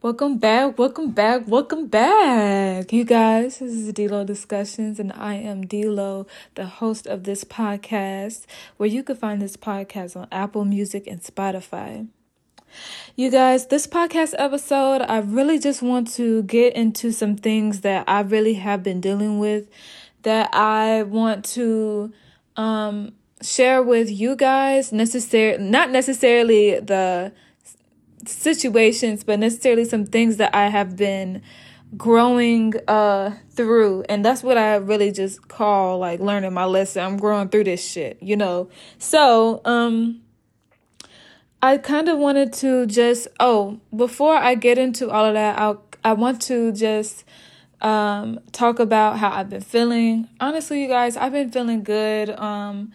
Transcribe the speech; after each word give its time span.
Welcome 0.00 0.38
back, 0.38 0.78
welcome 0.78 1.10
back, 1.10 1.48
welcome 1.48 1.88
back. 1.88 2.92
You 2.92 3.02
guys, 3.02 3.58
this 3.58 3.72
is 3.72 3.92
Delo 3.92 4.22
Discussions, 4.22 5.00
and 5.00 5.12
I 5.12 5.34
am 5.34 5.66
Delo, 5.66 6.28
the 6.54 6.66
host 6.66 7.08
of 7.08 7.24
this 7.24 7.42
podcast, 7.42 8.46
where 8.76 8.88
you 8.88 9.02
can 9.02 9.16
find 9.16 9.42
this 9.42 9.56
podcast 9.56 10.16
on 10.16 10.28
Apple 10.30 10.64
Music 10.64 11.08
and 11.08 11.20
Spotify. 11.20 12.06
You 13.16 13.28
guys, 13.28 13.66
this 13.66 13.88
podcast 13.88 14.36
episode, 14.38 15.02
I 15.02 15.18
really 15.18 15.58
just 15.58 15.82
want 15.82 16.12
to 16.12 16.44
get 16.44 16.76
into 16.76 17.10
some 17.10 17.34
things 17.34 17.80
that 17.80 18.04
I 18.06 18.20
really 18.20 18.54
have 18.54 18.84
been 18.84 19.00
dealing 19.00 19.40
with 19.40 19.68
that 20.22 20.54
I 20.54 21.02
want 21.02 21.44
to 21.56 22.12
um 22.56 23.14
share 23.42 23.82
with 23.82 24.10
you 24.10 24.34
guys 24.36 24.92
necessary 24.92 25.56
not 25.58 25.90
necessarily 25.90 26.78
the 26.80 27.32
situations, 28.26 29.24
but 29.24 29.38
necessarily 29.38 29.84
some 29.84 30.06
things 30.06 30.36
that 30.38 30.54
I 30.54 30.68
have 30.68 30.96
been 30.96 31.42
growing 31.96 32.74
uh 32.86 33.34
through 33.52 34.04
and 34.10 34.22
that's 34.22 34.42
what 34.42 34.58
I 34.58 34.76
really 34.76 35.10
just 35.10 35.48
call 35.48 35.98
like 35.98 36.20
learning 36.20 36.52
my 36.52 36.66
lesson. 36.66 37.02
I'm 37.02 37.16
growing 37.16 37.48
through 37.48 37.64
this 37.64 37.82
shit, 37.82 38.18
you 38.22 38.36
know. 38.36 38.68
So, 38.98 39.62
um 39.64 40.20
I 41.60 41.78
kind 41.78 42.08
of 42.08 42.18
wanted 42.18 42.52
to 42.54 42.86
just 42.86 43.26
oh, 43.40 43.80
before 43.94 44.34
I 44.36 44.54
get 44.54 44.78
into 44.78 45.10
all 45.10 45.24
of 45.24 45.34
that, 45.34 45.58
I 45.58 45.74
I 46.04 46.12
want 46.12 46.42
to 46.42 46.72
just 46.72 47.24
um 47.80 48.38
talk 48.52 48.78
about 48.80 49.18
how 49.18 49.30
I've 49.30 49.48
been 49.48 49.62
feeling. 49.62 50.28
Honestly, 50.40 50.82
you 50.82 50.88
guys, 50.88 51.16
I've 51.16 51.32
been 51.32 51.50
feeling 51.50 51.82
good. 51.84 52.30
Um 52.30 52.92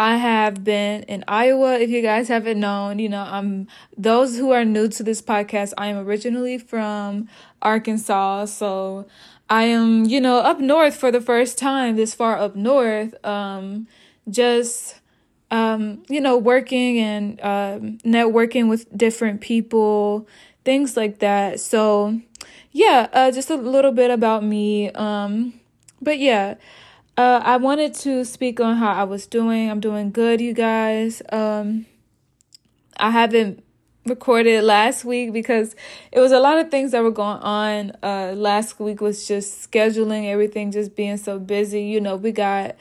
I 0.00 0.16
have 0.16 0.64
been 0.64 1.02
in 1.02 1.24
Iowa. 1.28 1.78
If 1.78 1.90
you 1.90 2.00
guys 2.00 2.28
haven't 2.28 2.58
known, 2.58 2.98
you 2.98 3.10
know, 3.10 3.20
I'm 3.20 3.68
those 3.98 4.38
who 4.38 4.50
are 4.50 4.64
new 4.64 4.88
to 4.88 5.02
this 5.02 5.20
podcast, 5.20 5.74
I 5.76 5.88
am 5.88 5.98
originally 5.98 6.56
from 6.56 7.28
Arkansas. 7.60 8.46
So 8.46 9.06
I 9.50 9.64
am, 9.64 10.06
you 10.06 10.18
know, 10.18 10.38
up 10.38 10.58
north 10.58 10.96
for 10.96 11.10
the 11.10 11.20
first 11.20 11.58
time 11.58 11.96
this 11.96 12.14
far 12.14 12.38
up 12.38 12.56
north. 12.56 13.14
Um, 13.26 13.88
just 14.26 15.02
um, 15.50 16.02
you 16.08 16.22
know, 16.22 16.38
working 16.38 16.98
and 16.98 17.38
um, 17.42 17.98
networking 17.98 18.70
with 18.70 18.86
different 18.96 19.42
people, 19.42 20.26
things 20.64 20.96
like 20.96 21.18
that. 21.18 21.60
So, 21.60 22.22
yeah, 22.72 23.08
uh, 23.12 23.32
just 23.32 23.50
a 23.50 23.56
little 23.56 23.92
bit 23.92 24.10
about 24.10 24.44
me. 24.44 24.90
Um, 24.92 25.60
but 26.00 26.18
yeah, 26.18 26.54
uh, 27.20 27.42
I 27.44 27.58
wanted 27.58 27.92
to 27.96 28.24
speak 28.24 28.60
on 28.60 28.76
how 28.76 28.92
I 28.92 29.04
was 29.04 29.26
doing. 29.26 29.70
I'm 29.70 29.80
doing 29.80 30.10
good, 30.10 30.40
you 30.40 30.54
guys. 30.54 31.20
Um, 31.30 31.84
I 32.96 33.10
haven't 33.10 33.62
recorded 34.06 34.64
last 34.64 35.04
week 35.04 35.30
because 35.34 35.76
it 36.12 36.20
was 36.20 36.32
a 36.32 36.40
lot 36.40 36.56
of 36.56 36.70
things 36.70 36.92
that 36.92 37.02
were 37.02 37.10
going 37.10 37.40
on. 37.40 37.92
Uh, 38.02 38.32
last 38.34 38.80
week 38.80 39.02
was 39.02 39.28
just 39.28 39.70
scheduling 39.70 40.30
everything, 40.30 40.70
just 40.70 40.96
being 40.96 41.18
so 41.18 41.38
busy. 41.38 41.82
You 41.82 42.00
know, 42.00 42.16
we 42.16 42.32
got 42.32 42.76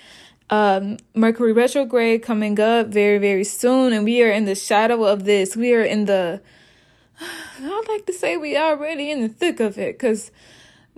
um, 0.50 0.96
Mercury 1.14 1.52
retrograde 1.52 2.24
coming 2.24 2.58
up 2.62 2.88
very, 2.88 3.18
very 3.18 3.44
soon, 3.44 3.92
and 3.92 4.06
we 4.06 4.24
are 4.24 4.32
in 4.32 4.46
the 4.46 4.56
shadow 4.56 5.04
of 5.04 5.26
this. 5.26 5.58
We 5.58 5.74
are 5.74 5.84
in 5.84 6.06
the, 6.06 6.42
I 7.20 7.84
like 7.90 8.06
to 8.06 8.14
say 8.14 8.38
we 8.38 8.56
are 8.56 8.72
already 8.72 9.12
in 9.12 9.22
the 9.22 9.28
thick 9.28 9.60
of 9.60 9.78
it 9.78 9.96
because 9.96 10.32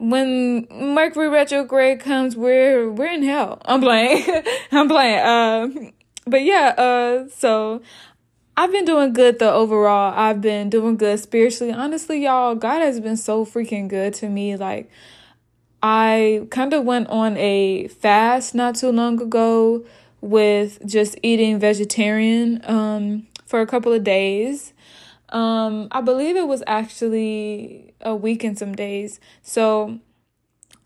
when 0.02 0.68
Mercury 0.72 1.30
retrograde 1.30 2.00
comes, 2.00 2.36
we're 2.36 2.90
we're 2.90 3.14
in 3.14 3.24
hell. 3.24 3.62
I'm 3.66 3.82
playing. 3.82 4.26
I'm 4.72 4.88
playing. 4.88 5.26
Um, 5.26 5.94
but 6.26 6.42
yeah. 6.44 6.70
Uh, 6.70 7.30
so 7.30 7.82
I've 8.58 8.72
been 8.72 8.86
doing 8.86 9.14
good 9.14 9.38
though. 9.38 9.54
Overall, 9.54 10.14
I've 10.18 10.42
been 10.42 10.72
doing 10.72 10.98
good 10.98 11.20
spiritually. 11.20 11.72
Honestly, 11.72 12.24
y'all, 12.24 12.56
God 12.56 12.80
has 12.80 13.00
been 13.00 13.16
so 13.16 13.46
freaking 13.46 13.88
good 13.88 14.16
to 14.16 14.28
me. 14.28 14.56
Like, 14.56 14.90
I 15.84 16.48
kind 16.50 16.74
of 16.74 16.84
went 16.84 17.08
on 17.10 17.38
a 17.38 17.88
fast 17.88 18.56
not 18.56 18.76
too 18.76 18.92
long 18.92 19.22
ago 19.22 19.86
with 20.20 20.84
just 20.86 21.18
eating 21.22 21.60
vegetarian 21.60 22.62
um 22.66 23.28
for 23.46 23.62
a 23.62 23.68
couple 23.68 23.94
of 23.94 24.04
days. 24.04 24.74
Um, 25.32 25.88
I 25.92 26.02
believe 26.02 26.36
it 26.36 26.48
was 26.48 26.64
actually 26.68 27.94
a 28.02 28.16
week 28.16 28.44
and 28.44 28.58
some 28.58 28.76
days. 28.76 29.20
So 29.42 30.00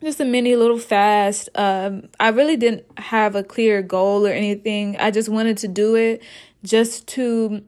just 0.03 0.19
a 0.19 0.25
mini 0.25 0.55
little 0.55 0.77
fast. 0.77 1.49
Um, 1.55 2.09
I 2.19 2.29
really 2.29 2.57
didn't 2.57 2.85
have 2.99 3.35
a 3.35 3.43
clear 3.43 3.81
goal 3.81 4.25
or 4.25 4.31
anything. 4.31 4.97
I 4.97 5.11
just 5.11 5.29
wanted 5.29 5.57
to 5.59 5.67
do 5.67 5.95
it 5.95 6.21
just 6.63 7.07
to, 7.09 7.63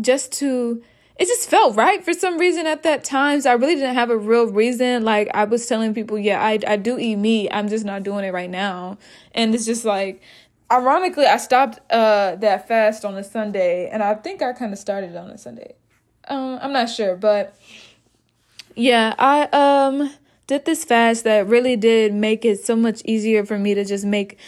just 0.00 0.32
to, 0.34 0.82
it 1.16 1.26
just 1.26 1.50
felt 1.50 1.76
right 1.76 2.02
for 2.04 2.12
some 2.12 2.38
reason 2.38 2.66
at 2.66 2.82
that 2.84 3.02
time. 3.02 3.40
So 3.40 3.50
I 3.50 3.54
really 3.54 3.74
didn't 3.74 3.94
have 3.94 4.10
a 4.10 4.16
real 4.16 4.46
reason. 4.46 5.04
Like 5.04 5.28
I 5.34 5.44
was 5.44 5.66
telling 5.66 5.94
people, 5.94 6.18
yeah, 6.18 6.40
I, 6.40 6.58
I 6.66 6.76
do 6.76 6.98
eat 6.98 7.16
meat. 7.16 7.50
I'm 7.50 7.68
just 7.68 7.84
not 7.84 8.04
doing 8.04 8.24
it 8.24 8.32
right 8.32 8.50
now. 8.50 8.98
And 9.34 9.54
it's 9.54 9.66
just 9.66 9.84
like, 9.84 10.22
ironically, 10.70 11.26
I 11.26 11.38
stopped, 11.38 11.80
uh, 11.90 12.36
that 12.36 12.68
fast 12.68 13.04
on 13.04 13.16
a 13.16 13.24
Sunday 13.24 13.88
and 13.90 14.02
I 14.02 14.14
think 14.14 14.42
I 14.42 14.52
kind 14.52 14.72
of 14.72 14.78
started 14.78 15.16
on 15.16 15.28
a 15.30 15.38
Sunday. 15.38 15.74
Um, 16.28 16.58
I'm 16.62 16.72
not 16.72 16.88
sure, 16.88 17.16
but 17.16 17.56
yeah, 18.74 19.14
I 19.18 19.44
um 19.52 20.12
did 20.46 20.64
this 20.64 20.84
fast 20.84 21.24
that 21.24 21.46
really 21.46 21.76
did 21.76 22.12
make 22.12 22.44
it 22.44 22.64
so 22.64 22.74
much 22.76 23.02
easier 23.04 23.44
for 23.44 23.58
me 23.58 23.74
to 23.74 23.84
just 23.84 24.04
make 24.04 24.38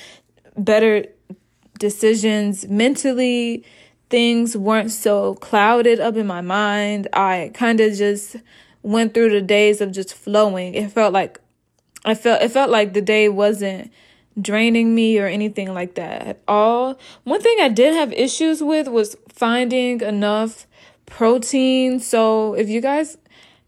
better 0.57 1.07
decisions 1.79 2.67
mentally. 2.69 3.65
Things 4.11 4.57
weren't 4.57 4.91
so 4.91 5.35
clouded 5.37 6.01
up 6.01 6.17
in 6.17 6.27
my 6.27 6.41
mind. 6.41 7.09
I 7.13 7.51
kind 7.55 7.81
of 7.81 7.95
just 7.95 8.37
went 8.83 9.15
through 9.15 9.31
the 9.31 9.41
days 9.41 9.81
of 9.81 9.93
just 9.93 10.13
flowing. 10.13 10.75
It 10.75 10.91
felt 10.91 11.13
like 11.13 11.41
I 12.05 12.15
felt 12.15 12.43
it 12.43 12.51
felt 12.51 12.71
like 12.71 12.93
the 12.93 13.01
day 13.01 13.29
wasn't 13.29 13.93
draining 14.41 14.95
me 14.95 15.19
or 15.19 15.27
anything 15.27 15.73
like 15.73 15.95
that 15.95 16.23
at 16.23 16.43
all. 16.49 16.99
One 17.25 17.41
thing 17.41 17.57
I 17.61 17.69
did 17.69 17.95
have 17.95 18.13
issues 18.13 18.63
with 18.63 18.89
was 18.89 19.17
finding 19.29 20.01
enough 20.01 20.67
protein. 21.13 22.01
So 22.01 22.55
if 22.55 22.69
you 22.69 22.81
guys 22.81 23.19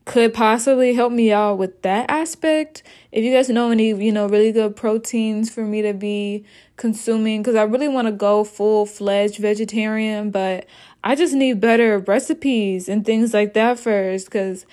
could 0.06 0.34
possibly 0.34 0.94
help 0.94 1.12
me 1.12 1.30
out 1.30 1.58
with 1.58 1.82
that 1.82 2.10
aspect, 2.10 2.82
if 3.12 3.22
you 3.22 3.32
guys 3.32 3.48
know 3.48 3.70
any, 3.70 3.88
you 3.88 4.12
know, 4.12 4.26
really 4.26 4.50
good 4.50 4.76
proteins 4.76 5.50
for 5.50 5.62
me 5.62 5.82
to 5.82 5.92
be 5.92 6.44
consuming, 6.76 7.42
because 7.42 7.54
I 7.54 7.62
really 7.62 7.88
want 7.88 8.08
to 8.08 8.12
go 8.12 8.44
full 8.44 8.86
fledged 8.86 9.38
vegetarian, 9.38 10.30
but 10.30 10.66
I 11.02 11.14
just 11.14 11.34
need 11.34 11.60
better 11.60 11.98
recipes 11.98 12.88
and 12.88 13.04
things 13.04 13.34
like 13.34 13.52
that 13.54 13.78
first, 13.78 14.26
because 14.26 14.66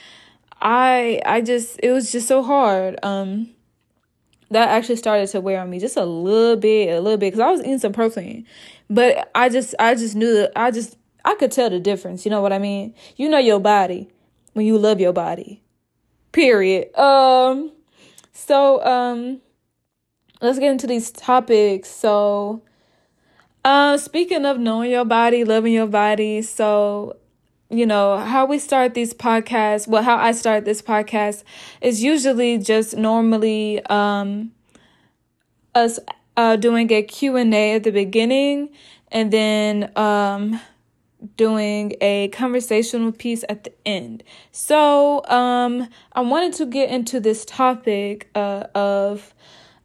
I 0.62 1.22
I 1.26 1.42
just 1.42 1.80
it 1.84 1.92
was 1.92 2.12
just 2.12 2.28
so 2.28 2.42
hard. 2.42 2.98
Um 3.03 3.50
that 4.50 4.70
actually 4.70 4.98
started 4.98 5.28
to 5.28 5.40
wear 5.40 5.62
on 5.62 5.70
me 5.70 5.80
just 5.80 5.96
a 5.96 6.06
little 6.06 6.58
bit, 6.58 6.90
a 6.90 7.00
little 7.00 7.18
bit, 7.18 7.28
because 7.28 7.40
I 7.40 7.52
was 7.52 7.62
eating 7.62 7.80
some 7.80 7.94
protein, 7.94 8.46
but 8.90 9.30
I 9.36 9.50
just 9.50 9.76
I 9.80 9.96
just 9.96 10.16
knew 10.16 10.34
that 10.36 10.52
I 10.56 10.72
just 10.72 10.98
I 11.24 11.36
could 11.36 11.52
tell 11.52 11.70
the 11.70 11.80
difference. 11.80 12.26
You 12.26 12.32
know 12.32 12.42
what 12.42 12.54
I 12.54 12.59
mean? 12.59 12.94
You 13.16 13.30
know 13.30 13.38
your 13.38 13.59
body 13.59 14.09
when 14.54 14.66
you 14.66 14.78
love 14.78 15.00
your 15.00 15.14
body. 15.14 15.62
Period. 16.32 16.96
Um 16.98 17.72
so 18.34 18.84
um 18.86 19.42
let's 20.42 20.59
get 20.59 20.72
into 20.72 20.88
these 20.88 21.12
topics. 21.12 21.90
So 21.90 22.64
uh 23.64 23.98
speaking 23.98 24.46
of 24.46 24.59
knowing 24.59 24.92
your 24.92 25.06
body, 25.06 25.44
loving 25.44 25.74
your 25.74 25.88
body, 25.88 26.42
so 26.42 27.18
you 27.70 27.86
know, 27.86 28.18
how 28.18 28.46
we 28.46 28.59
start 28.59 28.94
these 28.94 29.14
podcasts, 29.14 29.88
well 29.88 30.03
how 30.03 30.18
I 30.18 30.32
start 30.34 30.66
this 30.66 30.82
podcast 30.82 31.44
is 31.82 32.03
usually 32.03 32.58
just 32.58 32.98
normally 32.98 33.86
um 33.86 34.52
us 35.76 36.00
uh 36.38 36.56
doing 36.56 36.92
a 36.92 37.03
Q&A 37.03 37.76
at 37.76 37.84
the 37.84 37.92
beginning 37.92 38.70
and 39.12 39.32
then 39.32 39.92
um 39.98 40.59
doing 41.38 41.94
a 42.02 42.30
conversational 42.30 43.12
piece 43.12 43.44
at 43.50 43.64
the 43.64 43.74
end. 43.86 44.24
So, 44.52 45.26
um, 45.26 45.88
I 46.14 46.22
wanted 46.22 46.53
to 46.53 46.66
get 46.66 46.90
into 46.90 47.20
this 47.20 47.46
topic 47.46 48.29
uh, 48.35 48.66
of 48.73 49.34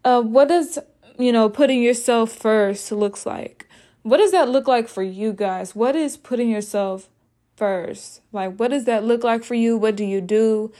uh, 0.05 0.23
what 0.23 0.49
does 0.49 0.79
you 1.19 1.33
know 1.33 1.49
putting 1.49 1.83
yourself 1.83 2.33
first 2.33 2.91
looks 2.93 3.27
like. 3.27 3.67
What 4.03 4.19
does 4.19 4.33
that 4.33 4.49
look 4.49 4.69
like 4.69 4.88
for 4.88 5.03
you 5.03 5.33
guys? 5.33 5.75
What 5.75 5.97
is 5.97 6.17
putting 6.17 6.49
yourself 6.49 7.09
first? 7.56 8.21
Like, 8.32 8.56
what 8.56 8.71
does 8.71 8.85
that 8.85 9.03
look 9.03 9.25
like 9.25 9.43
for 9.43 9.55
you? 9.55 9.77
What 9.77 9.97
do 9.97 10.05
you 10.05 10.21
do? 10.21 10.73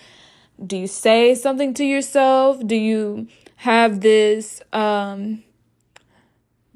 Do 0.65 0.77
you 0.77 0.87
say 0.87 1.35
something 1.35 1.75
to 1.75 1.85
yourself? 1.85 2.65
Do 2.65 2.77
you 2.77 3.27
have 3.57 4.01
this 4.01 4.63
um 4.73 5.43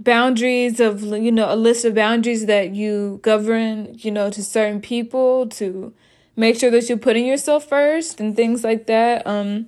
boundaries 0.01 0.81
of 0.81 1.03
you 1.03 1.31
know 1.31 1.53
a 1.53 1.55
list 1.55 1.85
of 1.85 1.95
boundaries 1.95 2.47
that 2.47 2.75
you 2.75 3.21
govern 3.23 3.95
you 3.99 4.11
know 4.11 4.31
to 4.31 4.43
certain 4.43 4.81
people 4.81 5.47
to 5.47 5.93
make 6.37 6.59
sure 6.59 6.71
that 6.71 6.89
you're 6.89 6.97
putting 6.97 7.27
yourself 7.27 7.69
first 7.69 8.19
and 8.19 8.35
things 8.35 8.65
like 8.65 8.87
that. 8.87 9.27
Um 9.27 9.67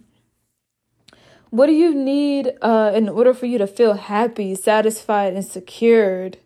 what 1.51 1.67
do 1.67 1.73
you 1.73 1.95
need 1.95 2.53
uh 2.63 2.93
in 2.95 3.11
order 3.11 3.35
for 3.35 3.45
you 3.45 3.59
to 3.59 3.67
feel 3.67 3.93
happy 3.93 4.55
satisfied 4.55 5.35
and 5.35 5.45
secured? 5.45 6.39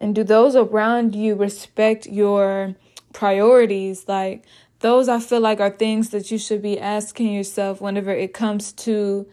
And 0.00 0.12
do 0.14 0.24
those 0.24 0.56
around 0.56 1.14
you 1.14 1.36
respect 1.36 2.06
your 2.06 2.74
priorities? 3.12 4.08
Like 4.08 4.44
those 4.80 5.08
I 5.08 5.20
feel 5.20 5.40
like 5.40 5.60
are 5.60 5.70
things 5.70 6.10
that 6.10 6.32
you 6.32 6.38
should 6.38 6.60
be 6.60 6.80
asking 6.80 7.32
yourself 7.32 7.80
whenever 7.80 8.10
it 8.10 8.34
comes 8.34 8.72
to 8.72 9.28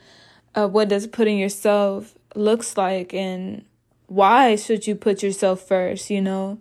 uh, 0.54 0.68
what 0.68 0.90
does 0.90 1.08
putting 1.08 1.40
yourself 1.40 2.17
looks 2.38 2.78
like 2.78 3.14
and 3.14 3.66
why 4.08 4.56
should 4.56 4.88
you 4.88 4.96
put 4.96 5.22
yourself 5.22 5.62
first, 5.62 6.10
you 6.10 6.22
know? 6.22 6.60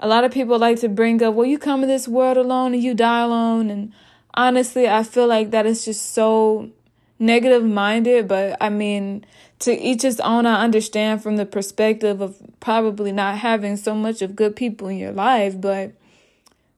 A 0.00 0.08
lot 0.08 0.24
of 0.24 0.32
people 0.32 0.58
like 0.58 0.80
to 0.80 0.88
bring 0.88 1.22
up, 1.22 1.34
well, 1.34 1.46
you 1.46 1.58
come 1.58 1.82
to 1.82 1.86
this 1.86 2.08
world 2.08 2.36
alone 2.36 2.74
and 2.74 2.82
you 2.82 2.94
die 2.94 3.20
alone. 3.20 3.70
And 3.70 3.92
honestly, 4.34 4.88
I 4.88 5.04
feel 5.04 5.26
like 5.26 5.50
that 5.50 5.66
is 5.66 5.84
just 5.84 6.12
so 6.12 6.70
negative 7.18 7.64
minded, 7.64 8.26
but 8.26 8.56
I 8.60 8.68
mean, 8.68 9.24
to 9.60 9.78
each 9.78 10.02
his 10.02 10.18
own, 10.20 10.44
I 10.44 10.64
understand 10.64 11.22
from 11.22 11.36
the 11.36 11.46
perspective 11.46 12.20
of 12.20 12.36
probably 12.58 13.12
not 13.12 13.38
having 13.38 13.76
so 13.76 13.94
much 13.94 14.22
of 14.22 14.34
good 14.34 14.56
people 14.56 14.88
in 14.88 14.98
your 14.98 15.12
life, 15.12 15.60
but 15.60 15.92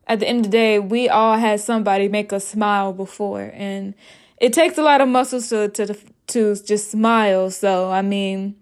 at 0.07 0.21
the 0.21 0.29
end 0.29 0.41
of 0.41 0.45
the 0.45 0.51
day, 0.51 0.79
we 0.79 1.09
all 1.09 1.39
had 1.39 1.61
somebody 1.61 2.09
make 2.09 2.31
us 2.31 2.47
smile 2.47 2.93
before, 2.93 3.51
and 3.55 3.95
it 4.37 4.53
takes 4.53 4.77
a 4.77 4.83
lot 4.83 5.01
of 5.01 5.09
muscles 5.09 5.49
to 5.49 5.69
to 5.69 5.97
to 6.29 6.57
just 6.57 6.91
smile. 6.91 7.51
So 7.51 7.91
I 7.91 8.03
mean, 8.03 8.57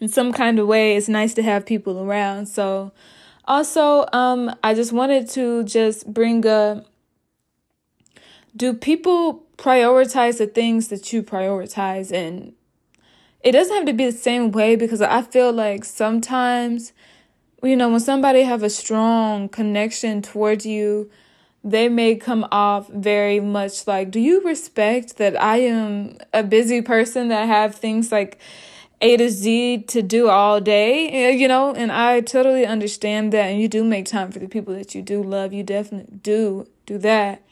in 0.00 0.08
some 0.08 0.32
kind 0.32 0.58
of 0.58 0.66
way, 0.66 0.96
it's 0.96 1.08
nice 1.08 1.34
to 1.34 1.42
have 1.42 1.66
people 1.66 2.00
around. 2.00 2.46
So 2.46 2.92
also, 3.46 4.06
um, 4.12 4.54
I 4.62 4.74
just 4.74 4.92
wanted 4.92 5.28
to 5.30 5.64
just 5.64 6.12
bring 6.12 6.46
up. 6.46 6.86
Do 8.56 8.72
people 8.72 9.44
prioritize 9.56 10.38
the 10.38 10.46
things 10.46 10.88
that 10.88 11.12
you 11.12 11.22
prioritize 11.22 12.12
and 12.12 12.54
it 13.40 13.52
doesn't 13.52 13.74
have 13.74 13.86
to 13.86 13.92
be 13.92 14.06
the 14.06 14.12
same 14.12 14.50
way 14.50 14.74
because 14.74 15.00
I 15.00 15.22
feel 15.22 15.52
like 15.52 15.84
sometimes 15.84 16.92
you 17.62 17.76
know 17.76 17.88
when 17.88 18.00
somebody 18.00 18.42
have 18.42 18.62
a 18.62 18.70
strong 18.70 19.48
connection 19.48 20.22
towards 20.22 20.66
you 20.66 21.10
they 21.64 21.88
may 21.88 22.14
come 22.14 22.46
off 22.52 22.88
very 22.88 23.40
much 23.40 23.86
like 23.86 24.10
do 24.10 24.20
you 24.20 24.42
respect 24.42 25.16
that 25.16 25.40
I 25.40 25.56
am 25.58 26.18
a 26.32 26.42
busy 26.42 26.82
person 26.82 27.28
that 27.28 27.46
have 27.46 27.74
things 27.74 28.12
like 28.12 28.38
a 29.00 29.16
to 29.18 29.28
Z 29.28 29.84
to 29.88 30.02
do 30.02 30.28
all 30.30 30.60
day, 30.60 31.36
you 31.36 31.46
know, 31.46 31.74
and 31.74 31.92
I 31.92 32.20
totally 32.20 32.64
understand 32.64 33.32
that. 33.32 33.46
And 33.46 33.60
you 33.60 33.68
do 33.68 33.84
make 33.84 34.06
time 34.06 34.32
for 34.32 34.38
the 34.38 34.48
people 34.48 34.74
that 34.74 34.94
you 34.94 35.02
do 35.02 35.22
love. 35.22 35.52
You 35.52 35.62
definitely 35.62 36.16
do 36.22 36.66
do 36.86 36.96
that. 36.98 37.42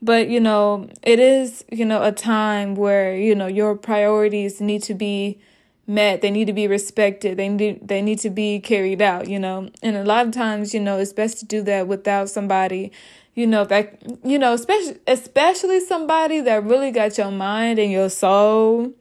But, 0.00 0.28
you 0.28 0.38
know, 0.38 0.88
it 1.02 1.18
is, 1.18 1.64
you 1.72 1.84
know, 1.84 2.02
a 2.02 2.12
time 2.12 2.74
where, 2.74 3.16
you 3.16 3.34
know, 3.34 3.46
your 3.46 3.74
priorities 3.74 4.60
need 4.60 4.82
to 4.84 4.94
be 4.94 5.40
met. 5.86 6.20
They 6.20 6.30
need 6.30 6.46
to 6.46 6.52
be 6.52 6.68
respected. 6.68 7.38
They 7.38 7.48
need 7.48 7.88
they 7.88 8.02
need 8.02 8.18
to 8.20 8.30
be 8.30 8.60
carried 8.60 9.02
out, 9.02 9.28
you 9.28 9.38
know. 9.38 9.70
And 9.82 9.96
a 9.96 10.04
lot 10.04 10.26
of 10.26 10.32
times, 10.32 10.74
you 10.74 10.80
know, 10.80 10.98
it's 10.98 11.12
best 11.12 11.38
to 11.40 11.44
do 11.46 11.62
that 11.62 11.88
without 11.88 12.28
somebody, 12.28 12.92
you 13.34 13.46
know, 13.46 13.64
that 13.64 14.02
you 14.24 14.38
know, 14.38 14.54
especially 14.54 14.98
especially 15.06 15.80
somebody 15.80 16.40
that 16.40 16.64
really 16.64 16.90
got 16.90 17.18
your 17.18 17.30
mind 17.30 17.78
and 17.78 17.90
your 17.90 18.08
soul. 18.08 18.92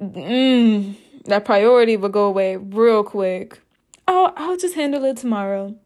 Mm, 0.00 0.94
that 1.24 1.44
priority 1.44 1.96
will 1.96 2.08
go 2.08 2.26
away 2.26 2.56
real 2.56 3.02
quick. 3.02 3.60
Oh, 4.06 4.32
I'll 4.36 4.56
just 4.56 4.74
handle 4.74 5.04
it 5.04 5.16
tomorrow. 5.16 5.76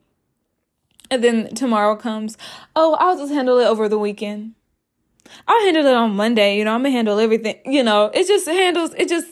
And 1.11 1.23
then 1.23 1.55
tomorrow 1.55 1.97
comes, 1.97 2.39
oh, 2.75 2.97
I'll 2.99 3.19
just 3.19 3.33
handle 3.33 3.59
it 3.59 3.67
over 3.67 3.89
the 3.89 3.99
weekend. 3.99 4.55
I'll 5.47 5.65
handle 5.65 5.85
it 5.87 5.95
on 5.95 6.15
Monday. 6.15 6.57
You 6.57 6.65
know, 6.65 6.75
I'm 6.75 6.83
gonna 6.83 6.91
handle 6.91 7.19
everything. 7.19 7.57
You 7.67 7.83
know, 7.83 8.11
it 8.15 8.27
just 8.27 8.47
handles, 8.47 8.95
it 8.95 9.09
just 9.09 9.29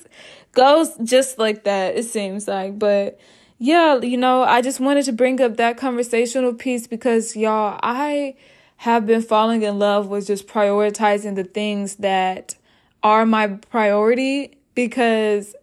goes 0.52 0.94
just 1.04 1.38
like 1.38 1.64
that, 1.64 1.96
it 1.96 2.04
seems 2.04 2.48
like. 2.48 2.78
But 2.78 3.18
yeah, 3.62 4.00
you 4.00 4.16
know, 4.16 4.42
I 4.42 4.62
just 4.62 4.80
wanted 4.80 5.04
to 5.04 5.12
bring 5.12 5.38
up 5.42 5.58
that 5.58 5.76
conversational 5.76 6.54
piece 6.54 6.86
because 6.86 7.36
y'all, 7.36 7.78
I 7.82 8.34
have 8.78 9.06
been 9.06 9.20
falling 9.20 9.62
in 9.62 9.78
love 9.78 10.08
with 10.08 10.26
just 10.26 10.46
prioritizing 10.46 11.34
the 11.34 11.44
things 11.44 11.96
that 11.96 12.56
are 13.02 13.26
my 13.26 13.48
priority 13.48 14.56
because 14.74 15.54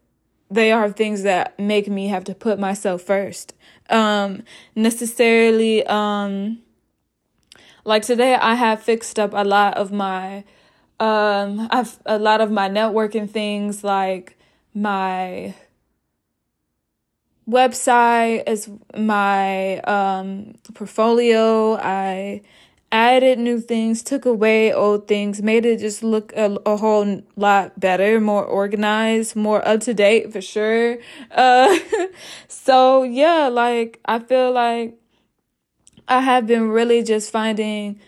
they 0.52 0.72
are 0.72 0.92
things 0.92 1.24
that 1.24 1.58
make 1.58 1.88
me 1.88 2.08
have 2.10 2.24
to 2.26 2.36
put 2.36 2.60
myself 2.60 3.02
first. 3.02 3.56
Um 3.90 4.44
necessarily 4.76 5.84
um 5.88 6.60
like 7.84 8.04
today 8.04 8.36
I 8.36 8.54
have 8.54 8.84
fixed 8.84 9.18
up 9.18 9.34
a 9.34 9.44
lot 9.44 9.76
of 9.76 9.92
my 9.92 10.44
um 11.00 11.68
I've 11.72 11.98
a 12.06 12.20
lot 12.20 12.42
of 12.42 12.52
my 12.52 12.70
networking 12.70 13.28
things 13.28 13.84
like 13.84 14.38
my 14.76 15.56
website 17.50 18.44
as 18.46 18.70
my 18.96 19.80
um 19.80 20.56
portfolio 20.74 21.76
I 21.76 22.42
added 22.92 23.38
new 23.38 23.60
things, 23.60 24.02
took 24.02 24.26
away 24.26 24.74
old 24.74 25.08
things, 25.08 25.42
made 25.42 25.66
it 25.66 25.80
just 25.80 26.04
look 26.04 26.32
a, 26.34 26.58
a 26.66 26.78
whole 26.78 27.22
lot 27.36 27.80
better, 27.80 28.22
more 28.22 28.46
organized, 28.46 29.36
more 29.36 29.66
up 29.68 29.82
to 29.82 29.94
date 29.94 30.32
for 30.32 30.42
sure. 30.42 30.98
Uh, 31.32 31.78
so 32.48 33.04
yeah, 33.04 33.50
like 33.50 34.00
I 34.06 34.20
feel 34.20 34.52
like 34.52 34.98
I 36.08 36.22
have 36.22 36.48
been 36.48 36.70
really 36.70 37.04
just 37.04 37.32
finding 37.32 38.00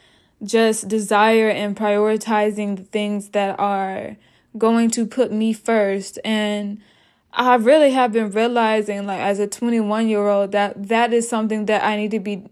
just 0.41 0.87
desire 0.87 1.49
and 1.49 1.75
prioritizing 1.75 2.77
the 2.77 2.83
things 2.83 3.29
that 3.29 3.59
are 3.59 4.15
going 4.57 4.89
to 4.91 5.05
put 5.05 5.31
me 5.33 5.51
first 5.51 6.17
and 6.23 6.81
I 7.31 7.55
really 7.55 7.91
have 7.91 8.11
been 8.11 8.31
realizing 8.31 9.05
like 9.05 9.19
as 9.19 9.39
a 9.39 9.47
21 9.47 10.07
year 10.07 10.27
old 10.27 10.51
that 10.51 10.87
that 10.87 11.13
is 11.13 11.29
something 11.29 11.65
that 11.67 11.83
I 11.83 11.95
need 11.95 12.11
to 12.11 12.19
be 12.19 12.45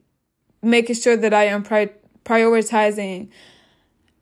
making 0.62 0.96
sure 0.96 1.18
that 1.18 1.34
I 1.34 1.46
am 1.46 1.64
pri- 1.64 1.92
prioritizing 2.26 3.30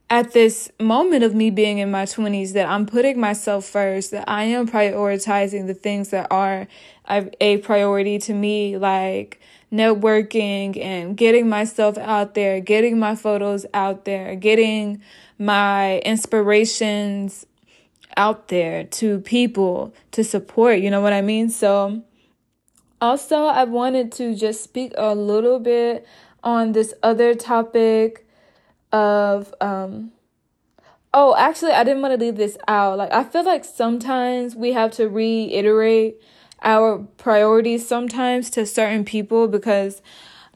at 0.09 0.33
this 0.33 0.71
moment 0.79 1.23
of 1.23 1.33
me 1.33 1.49
being 1.49 1.79
in 1.79 1.89
my 1.89 2.03
20s 2.05 2.53
that 2.53 2.69
I'm 2.69 2.85
putting 2.85 3.19
myself 3.19 3.65
first, 3.65 4.11
that 4.11 4.29
I 4.29 4.43
am 4.43 4.67
prioritizing 4.67 5.67
the 5.67 5.73
things 5.73 6.09
that 6.09 6.27
are 6.29 6.67
a 7.07 7.57
priority 7.57 8.19
to 8.19 8.33
me, 8.33 8.77
like 8.77 9.41
networking 9.71 10.79
and 10.79 11.17
getting 11.17 11.49
myself 11.49 11.97
out 11.97 12.35
there, 12.35 12.59
getting 12.59 12.99
my 12.99 13.15
photos 13.15 13.65
out 13.73 14.05
there, 14.05 14.35
getting 14.35 15.01
my 15.39 15.99
inspirations 15.99 17.45
out 18.17 18.47
there 18.47 18.83
to 18.83 19.19
people 19.21 19.93
to 20.11 20.23
support, 20.23 20.79
you 20.79 20.89
know 20.89 21.01
what 21.01 21.13
I 21.13 21.21
mean? 21.21 21.49
So, 21.49 22.03
also, 23.01 23.45
I 23.45 23.65
wanted 23.65 24.11
to 24.13 24.35
just 24.35 24.63
speak 24.63 24.93
a 24.97 25.13
little 25.13 25.59
bit 25.59 26.07
on 26.43 26.71
this 26.71 26.93
other 27.01 27.33
topic 27.33 28.25
of 28.91 29.53
um 29.59 30.11
oh 31.13 31.35
actually 31.37 31.71
i 31.71 31.83
didn't 31.83 32.01
want 32.01 32.17
to 32.17 32.23
leave 32.23 32.37
this 32.37 32.55
out 32.67 32.97
like 32.97 33.11
i 33.11 33.23
feel 33.23 33.43
like 33.43 33.65
sometimes 33.65 34.55
we 34.55 34.71
have 34.71 34.91
to 34.91 35.09
reiterate 35.09 36.15
our 36.61 36.99
priorities 37.17 37.85
sometimes 37.85 38.49
to 38.49 38.65
certain 38.65 39.03
people 39.03 39.47
because 39.47 40.01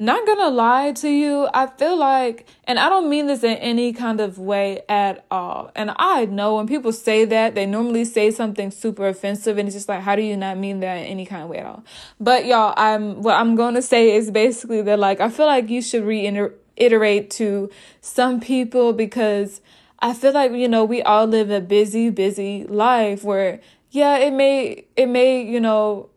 not 0.02 0.26
gonna 0.26 0.50
lie 0.50 0.94
to 0.94 1.10
you, 1.10 1.50
I 1.54 1.68
feel 1.68 1.98
like, 1.98 2.48
and 2.64 2.80
I 2.80 2.88
don't 2.88 3.10
mean 3.10 3.28
this 3.28 3.44
in 3.44 3.58
any 3.58 3.92
kind 3.92 4.22
of 4.22 4.40
way 4.40 4.82
at 4.88 5.26
all. 5.30 5.72
And 5.76 5.92
I 5.98 6.24
know 6.26 6.56
when 6.56 6.68
people 6.68 6.94
say 6.94 7.26
that, 7.26 7.54
they 7.54 7.66
normally 7.66 8.06
say 8.06 8.32
something 8.32 8.72
super 8.72 9.10
offensive, 9.10 9.58
and 9.58 9.68
it's 9.68 9.76
just 9.76 9.90
like, 9.90 10.02
how 10.02 10.16
do 10.16 10.22
you 10.22 10.38
not 10.38 10.58
mean 10.58 10.80
that 10.80 10.96
in 10.96 11.04
any 11.04 11.26
kind 11.26 11.44
of 11.44 11.50
way 11.50 11.58
at 11.58 11.66
all? 11.66 11.84
But 12.18 12.46
y'all, 12.46 12.74
I'm 12.78 13.22
what 13.22 13.36
I'm 13.36 13.56
gonna 13.56 13.82
say 13.82 14.16
is 14.16 14.32
basically 14.32 14.82
that 14.84 15.00
like 15.00 15.20
I 15.20 15.30
feel 15.30 15.46
like 15.46 15.70
you 15.70 15.82
should 15.82 16.06
reiterate 16.06 17.30
to 17.32 17.70
some 18.00 18.40
people 18.40 18.94
because 18.94 19.60
I 20.00 20.14
feel 20.14 20.32
like 20.32 20.54
you 20.54 20.70
know 20.70 20.86
we 20.86 21.02
all 21.02 21.26
live 21.26 21.52
a 21.52 21.60
busy, 21.60 22.10
busy 22.10 22.64
life 22.64 23.26
where 23.26 23.60
yeah, 23.92 24.18
it 24.18 24.32
may 24.32 24.86
it 24.96 25.08
may 25.08 25.42
you 25.42 25.60
know 25.60 26.10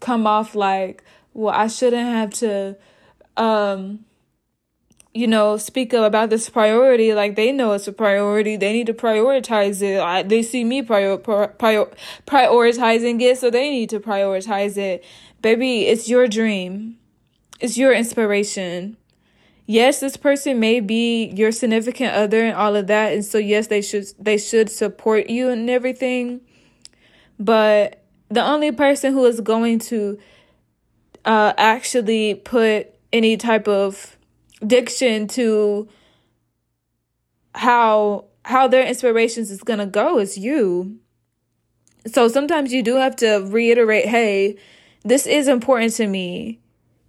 come 0.00 0.26
off 0.26 0.54
like 0.54 1.04
well 1.34 1.54
I 1.54 1.66
shouldn't 1.66 2.08
have 2.08 2.30
to 2.40 2.76
um 3.40 4.04
you 5.14 5.26
know 5.26 5.56
speak 5.56 5.92
up 5.94 6.06
about 6.06 6.30
this 6.30 6.48
priority 6.48 7.14
like 7.14 7.34
they 7.34 7.50
know 7.50 7.72
it's 7.72 7.88
a 7.88 7.92
priority 7.92 8.56
they 8.56 8.72
need 8.72 8.86
to 8.86 8.94
prioritize 8.94 9.82
it. 9.82 9.98
I, 10.00 10.22
they 10.22 10.42
see 10.42 10.62
me 10.62 10.82
prior, 10.82 11.16
prior, 11.16 11.86
prioritizing 12.26 13.20
it 13.20 13.38
so 13.38 13.50
they 13.50 13.70
need 13.70 13.90
to 13.90 13.98
prioritize 13.98 14.76
it. 14.76 15.04
Baby 15.42 15.86
it's 15.86 16.08
your 16.08 16.28
dream. 16.28 16.98
It's 17.58 17.76
your 17.76 17.92
inspiration. 17.92 18.96
Yes 19.66 20.00
this 20.00 20.16
person 20.16 20.60
may 20.60 20.80
be 20.80 21.26
your 21.30 21.50
significant 21.50 22.14
other 22.14 22.44
and 22.44 22.54
all 22.54 22.76
of 22.76 22.86
that 22.88 23.12
and 23.12 23.24
so 23.24 23.38
yes 23.38 23.66
they 23.68 23.82
should 23.82 24.04
they 24.18 24.36
should 24.36 24.70
support 24.70 25.30
you 25.30 25.48
and 25.48 25.68
everything. 25.70 26.42
But 27.38 28.04
the 28.28 28.44
only 28.44 28.70
person 28.70 29.12
who 29.14 29.24
is 29.24 29.40
going 29.40 29.78
to 29.90 30.18
uh 31.24 31.52
actually 31.56 32.34
put 32.34 32.94
any 33.12 33.36
type 33.36 33.68
of 33.68 34.16
diction 34.66 35.26
to 35.28 35.88
how 37.54 38.24
how 38.44 38.68
their 38.68 38.86
inspirations 38.86 39.50
is 39.50 39.62
going 39.62 39.78
to 39.78 39.86
go 39.86 40.18
is 40.18 40.38
you. 40.38 40.98
So 42.06 42.28
sometimes 42.28 42.72
you 42.72 42.82
do 42.82 42.96
have 42.96 43.16
to 43.16 43.38
reiterate, 43.46 44.06
"Hey, 44.06 44.56
this 45.02 45.26
is 45.26 45.48
important 45.48 45.92
to 45.94 46.06
me." 46.06 46.60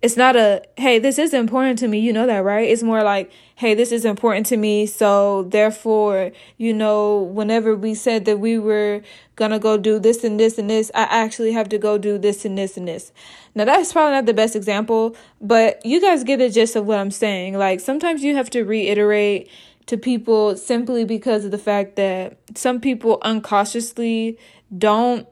It's 0.01 0.17
not 0.17 0.35
a 0.35 0.63
hey 0.77 0.97
this 0.97 1.19
is 1.19 1.33
important 1.33 1.77
to 1.79 1.87
me 1.87 1.99
you 1.99 2.11
know 2.11 2.25
that 2.25 2.39
right? 2.39 2.67
It's 2.67 2.83
more 2.83 3.03
like 3.03 3.31
hey 3.55 3.73
this 3.73 3.91
is 3.91 4.05
important 4.05 4.45
to 4.47 4.57
me 4.57 4.85
so 4.85 5.43
therefore 5.43 6.31
you 6.57 6.73
know 6.73 7.19
whenever 7.19 7.75
we 7.75 7.93
said 7.93 8.25
that 8.25 8.39
we 8.39 8.57
were 8.57 9.01
gonna 9.35 9.59
go 9.59 9.77
do 9.77 9.99
this 9.99 10.23
and 10.23 10.39
this 10.39 10.57
and 10.57 10.69
this 10.69 10.91
i 10.93 11.03
actually 11.03 11.51
have 11.51 11.69
to 11.69 11.77
go 11.77 11.97
do 11.97 12.17
this 12.17 12.45
and 12.45 12.57
this 12.57 12.77
and 12.77 12.87
this. 12.87 13.11
Now 13.53 13.65
that's 13.65 13.93
probably 13.93 14.13
not 14.13 14.25
the 14.25 14.33
best 14.33 14.55
example 14.55 15.15
but 15.39 15.85
you 15.85 16.01
guys 16.01 16.23
get 16.23 16.37
the 16.37 16.49
gist 16.49 16.75
of 16.75 16.85
what 16.85 16.97
i'm 16.97 17.11
saying. 17.11 17.57
Like 17.57 17.79
sometimes 17.79 18.23
you 18.23 18.35
have 18.35 18.49
to 18.51 18.63
reiterate 18.63 19.49
to 19.87 19.97
people 19.97 20.55
simply 20.55 21.05
because 21.05 21.45
of 21.45 21.51
the 21.51 21.57
fact 21.57 21.95
that 21.95 22.37
some 22.55 22.79
people 22.79 23.19
uncautiously 23.23 24.37
don't 24.77 25.27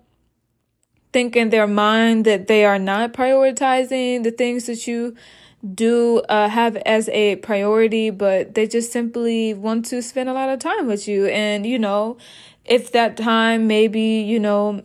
think 1.12 1.36
in 1.36 1.50
their 1.50 1.68
mind 1.68 2.26
that 2.26 2.48
they 2.48 2.66
are 2.66 2.80
not 2.80 3.14
prioritizing 3.14 4.24
the 4.24 4.32
things 4.32 4.66
that 4.68 4.88
you 4.88 5.16
do 5.74 6.20
uh, 6.30 6.48
have 6.48 6.78
as 6.78 7.10
a 7.10 7.36
priority, 7.38 8.10
but 8.10 8.56
they 8.56 8.68
just 8.68 8.92
simply 8.92 9.54
want 9.54 9.86
to 9.86 10.02
spend 10.02 10.30
a 10.30 10.34
lot 10.34 10.50
of 10.50 10.60
time 10.60 10.88
with 10.88 11.08
you. 11.08 11.26
And, 11.28 11.66
you 11.66 11.80
know, 11.80 12.18
if 12.66 12.92
that 12.92 13.18
time 13.18 13.68
maybe, 13.68 14.02
you 14.02 14.40
know, 14.40 14.82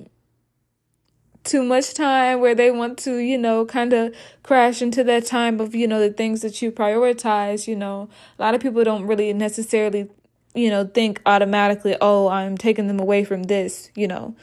too 1.44 1.62
much 1.62 1.92
time 1.92 2.40
where 2.40 2.54
they 2.54 2.70
want 2.70 2.98
to, 2.98 3.16
you 3.18 3.36
know, 3.36 3.66
kind 3.66 3.92
of 3.92 4.14
crash 4.42 4.80
into 4.80 5.04
that 5.04 5.26
time 5.26 5.60
of, 5.60 5.74
you 5.74 5.86
know, 5.86 6.00
the 6.00 6.10
things 6.10 6.40
that 6.40 6.62
you 6.62 6.72
prioritize, 6.72 7.68
you 7.68 7.76
know, 7.76 8.08
a 8.38 8.42
lot 8.42 8.54
of 8.54 8.62
people 8.62 8.82
don't 8.82 9.06
really 9.06 9.32
necessarily, 9.32 10.08
you 10.54 10.70
know, 10.70 10.84
think 10.86 11.20
automatically, 11.26 11.96
oh, 12.00 12.28
I'm 12.28 12.56
taking 12.56 12.88
them 12.88 12.98
away 12.98 13.24
from 13.24 13.44
this, 13.44 13.90
you 13.94 14.08
know 14.08 14.34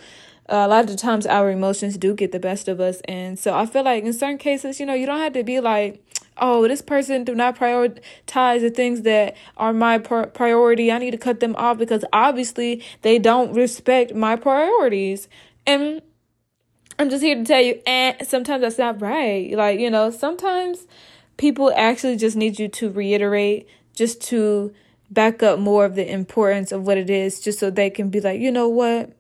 a 0.52 0.68
lot 0.68 0.82
of 0.84 0.88
the 0.88 0.98
times 0.98 1.26
our 1.26 1.50
emotions 1.50 1.98
do 1.98 2.14
get 2.14 2.34
the 2.34 2.40
best 2.40 2.68
of 2.68 2.80
us. 2.80 3.02
And 3.06 3.40
so 3.40 3.56
i 3.56 3.66
feel 3.66 3.84
like 3.84 4.04
in 4.04 4.14
certain 4.14 4.38
cases 4.38 4.80
you 4.80 4.86
know 4.86 4.94
you 4.94 5.06
don't 5.06 5.20
have 5.20 5.34
to 5.34 5.44
be 5.44 5.60
like 5.60 6.04
oh 6.38 6.68
this 6.68 6.82
person 6.82 7.24
do 7.24 7.34
not 7.34 7.58
prioritize 7.58 8.62
the 8.62 8.70
things 8.70 9.02
that 9.04 9.36
are 9.58 9.74
my 9.74 9.98
priority. 9.98 10.92
I 10.92 10.98
need 10.98 11.12
to 11.12 11.18
cut 11.18 11.40
them 11.40 11.56
off 11.56 11.78
because 11.78 12.04
obviously 12.12 12.84
they 13.02 13.18
don't 13.18 13.54
respect 13.54 14.14
my 14.14 14.36
priorities. 14.36 15.28
And 15.66 16.02
i'm 17.00 17.10
just 17.10 17.24
here 17.24 17.36
to 17.36 17.44
tell 17.44 17.62
you 17.62 17.82
and 17.88 18.28
sometimes 18.28 18.62
that's 18.62 18.78
not 18.78 19.02
right. 19.02 19.52
Like 19.54 19.80
you 19.80 19.90
know 19.90 20.12
sometimes 20.12 20.86
people 21.38 21.72
actually 21.76 22.18
just 22.18 22.36
need 22.36 22.60
you 22.60 22.68
to 22.68 22.92
reiterate 22.92 23.68
just 23.96 24.22
to 24.22 24.74
back 25.10 25.44
up 25.44 25.60
more 25.60 25.86
of 25.86 25.96
the 25.96 26.10
importance 26.10 26.72
of 26.72 26.86
what 26.86 26.98
it 26.98 27.10
is 27.10 27.40
just 27.42 27.60
so 27.60 27.70
they 27.70 27.90
can 27.90 28.10
be 28.10 28.20
like 28.20 28.40
you 28.40 28.52
know 28.52 28.68
what 28.68 29.12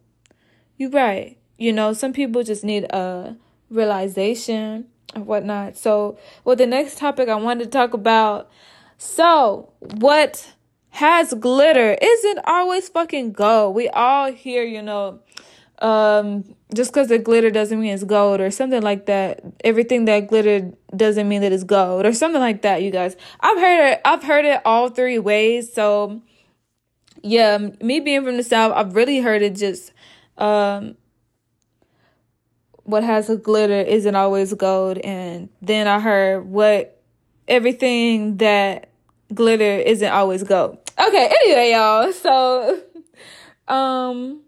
you're 0.82 0.90
right. 0.90 1.38
You 1.60 1.72
know, 1.72 1.94
some 1.94 2.12
people 2.12 2.44
just 2.44 2.64
need 2.64 2.86
a 2.86 3.36
realization 3.70 4.88
or 5.16 5.22
whatnot. 5.22 5.78
So, 5.78 6.18
well, 6.44 6.56
the 6.56 6.66
next 6.66 6.98
topic 6.98 7.30
I 7.30 7.36
wanted 7.36 7.66
to 7.66 7.70
talk 7.70 7.94
about. 7.94 8.50
So, 8.98 9.72
what 9.80 10.54
has 10.90 11.36
glitter 11.36 11.96
isn't 12.02 12.40
always 12.46 12.90
fucking 12.90 13.34
gold. 13.34 13.76
We 13.76 13.90
all 13.90 14.32
hear, 14.32 14.64
you 14.64 14.82
know, 14.82 15.20
um, 15.78 16.56
just 16.74 16.92
because 16.92 17.10
the 17.10 17.20
glitter 17.20 17.52
doesn't 17.52 17.80
mean 17.80 17.94
it's 17.94 18.04
gold 18.04 18.42
or 18.42 18.50
something 18.50 18.82
like 18.82 19.06
that. 19.06 19.42
Everything 19.64 20.06
that 20.06 20.28
glitter 20.28 20.72
doesn't 20.96 21.30
mean 21.30 21.42
that 21.42 21.52
it's 21.52 21.64
gold 21.64 22.08
or 22.08 22.14
something 22.14 22.42
like 22.42 22.64
that. 22.64 22.82
You 22.82 22.90
guys, 22.90 23.16
I've 23.40 23.60
heard 23.60 23.92
it. 23.92 24.02
I've 24.04 24.24
heard 24.24 24.46
it 24.46 24.62
all 24.66 24.90
three 24.90 25.20
ways. 25.20 25.72
So, 25.72 26.24
yeah, 27.22 27.70
me 27.82 28.00
being 28.00 28.26
from 28.26 28.38
the 28.38 28.44
south, 28.44 28.74
I've 28.76 28.96
really 28.96 29.20
heard 29.20 29.44
it 29.44 29.56
just 29.56 29.94
um, 30.38 30.96
what 32.84 33.04
has 33.04 33.30
a 33.30 33.38
glitter 33.38 33.82
isn't 33.82 34.16
always 34.16 34.54
gold. 34.54 34.98
And 35.00 35.50
then 35.62 35.88
I 35.88 36.00
heard 36.00 36.46
what 36.46 37.02
everything 37.48 38.38
that 38.38 38.90
glitter 39.34 39.78
isn't 39.78 40.12
always 40.12 40.44
gold. 40.44 40.78
Okay, 41.00 41.32
anyway, 41.44 41.72
y'all. 41.72 42.12
So, 42.22 42.82
um, 43.68 44.42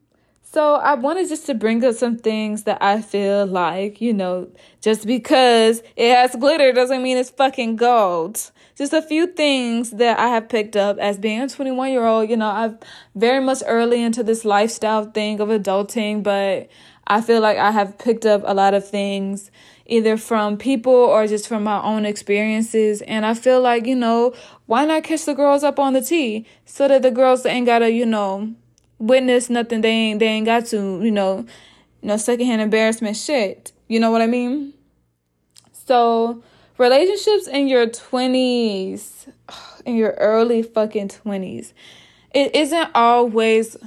so 0.43 0.75
I 0.75 0.95
wanted 0.95 1.29
just 1.29 1.45
to 1.47 1.53
bring 1.53 1.83
up 1.83 1.95
some 1.95 2.17
things 2.17 2.63
that 2.63 2.77
I 2.81 3.01
feel 3.01 3.45
like, 3.45 4.01
you 4.01 4.13
know, 4.13 4.49
just 4.81 5.07
because 5.07 5.81
it 5.95 6.13
has 6.13 6.35
glitter 6.35 6.71
doesn't 6.73 7.01
mean 7.01 7.17
it's 7.17 7.29
fucking 7.29 7.77
gold. 7.77 8.51
Just 8.75 8.93
a 8.93 9.01
few 9.01 9.27
things 9.27 9.91
that 9.91 10.17
I 10.17 10.29
have 10.29 10.49
picked 10.49 10.75
up 10.75 10.97
as 10.97 11.17
being 11.17 11.41
a 11.41 11.47
21 11.47 11.91
year 11.91 12.05
old. 12.05 12.29
You 12.29 12.37
know, 12.37 12.49
I've 12.49 12.77
very 13.15 13.43
much 13.43 13.61
early 13.65 14.01
into 14.01 14.23
this 14.23 14.45
lifestyle 14.45 15.05
thing 15.05 15.39
of 15.39 15.49
adulting, 15.49 16.23
but 16.23 16.69
I 17.05 17.21
feel 17.21 17.41
like 17.41 17.57
I 17.57 17.71
have 17.71 17.97
picked 17.97 18.25
up 18.25 18.41
a 18.45 18.53
lot 18.53 18.73
of 18.73 18.87
things 18.87 19.51
either 19.85 20.17
from 20.17 20.57
people 20.57 20.93
or 20.93 21.27
just 21.27 21.47
from 21.47 21.63
my 21.63 21.81
own 21.81 22.05
experiences. 22.05 23.01
And 23.03 23.25
I 23.25 23.33
feel 23.33 23.61
like, 23.61 23.85
you 23.85 23.95
know, 23.95 24.33
why 24.65 24.85
not 24.85 25.03
catch 25.03 25.25
the 25.25 25.33
girls 25.33 25.63
up 25.63 25.79
on 25.79 25.93
the 25.93 26.01
tea 26.01 26.47
so 26.65 26.87
that 26.87 27.01
the 27.01 27.11
girls 27.11 27.45
ain't 27.45 27.65
gotta, 27.65 27.91
you 27.91 28.05
know, 28.05 28.53
witness 28.97 29.49
nothing 29.49 29.81
they 29.81 29.89
ain't 29.89 30.19
they 30.19 30.27
ain't 30.27 30.45
got 30.45 30.65
to, 30.67 31.03
you 31.03 31.11
know, 31.11 31.45
know, 32.01 32.17
secondhand 32.17 32.61
embarrassment 32.61 33.17
shit. 33.17 33.71
You 33.87 33.99
know 33.99 34.11
what 34.11 34.21
I 34.21 34.27
mean? 34.27 34.73
So 35.85 36.43
relationships 36.77 37.47
in 37.47 37.67
your 37.67 37.87
twenties, 37.87 39.27
in 39.85 39.95
your 39.95 40.11
early 40.11 40.63
fucking 40.63 41.09
twenties, 41.09 41.73
it 42.33 42.55
isn't 42.55 42.89
always 42.95 43.77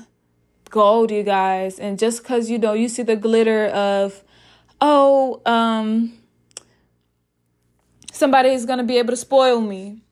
gold, 0.71 1.11
you 1.11 1.23
guys. 1.23 1.79
And 1.79 1.99
just 1.99 2.25
cause 2.25 2.51
you 2.51 2.59
know 2.59 2.73
you 2.73 2.89
see 2.89 3.03
the 3.03 3.17
glitter 3.17 3.67
of, 3.67 4.23
oh, 4.81 5.41
um, 5.47 6.13
somebody 8.13 8.51
is 8.51 8.67
gonna 8.67 8.85
be 8.85 8.99
able 8.99 9.11
to 9.11 9.17
spoil 9.17 9.61
me. 9.61 10.03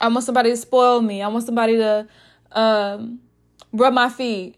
I 0.00 0.08
want 0.08 0.24
somebody 0.24 0.50
to 0.50 0.56
spoil 0.56 1.00
me. 1.02 1.22
I 1.22 1.28
want 1.28 1.44
somebody 1.44 1.76
to 1.76 2.06
um 2.52 3.20
rub 3.72 3.92
my 3.92 4.08
feet. 4.08 4.56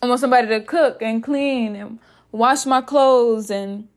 I 0.00 0.06
want 0.06 0.20
somebody 0.20 0.46
to 0.48 0.60
cook 0.60 1.02
and 1.02 1.22
clean 1.22 1.74
and 1.74 1.98
wash 2.30 2.66
my 2.66 2.80
clothes 2.80 3.50
and 3.50 3.88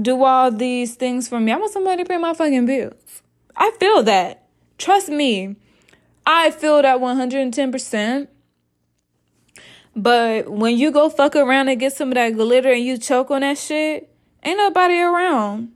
do 0.00 0.22
all 0.24 0.50
these 0.50 0.94
things 0.94 1.28
for 1.28 1.40
me. 1.40 1.52
I 1.52 1.56
want 1.56 1.72
somebody 1.72 2.02
to 2.02 2.08
pay 2.08 2.18
my 2.18 2.34
fucking 2.34 2.66
bills. 2.66 3.22
I 3.56 3.70
feel 3.78 4.02
that. 4.04 4.48
Trust 4.78 5.08
me. 5.08 5.56
I 6.26 6.50
feel 6.50 6.82
that 6.82 6.98
110%. 6.98 8.28
But 9.96 10.48
when 10.50 10.76
you 10.76 10.90
go 10.90 11.08
fuck 11.08 11.36
around 11.36 11.68
and 11.68 11.78
get 11.78 11.92
some 11.92 12.08
of 12.08 12.14
that 12.14 12.30
glitter 12.30 12.72
and 12.72 12.84
you 12.84 12.98
choke 12.98 13.30
on 13.30 13.42
that 13.42 13.58
shit, 13.58 14.10
ain't 14.42 14.58
nobody 14.58 14.98
around. 14.98 15.70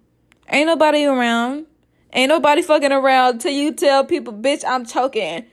Ain't 0.48 0.66
nobody 0.66 1.04
around. 1.04 1.66
Ain't 2.12 2.30
nobody 2.30 2.62
fucking 2.62 2.90
around 2.90 3.38
till 3.40 3.52
you 3.52 3.72
tell 3.72 4.04
people, 4.04 4.32
bitch, 4.32 4.64
I'm 4.66 4.84
choking. 4.84 5.44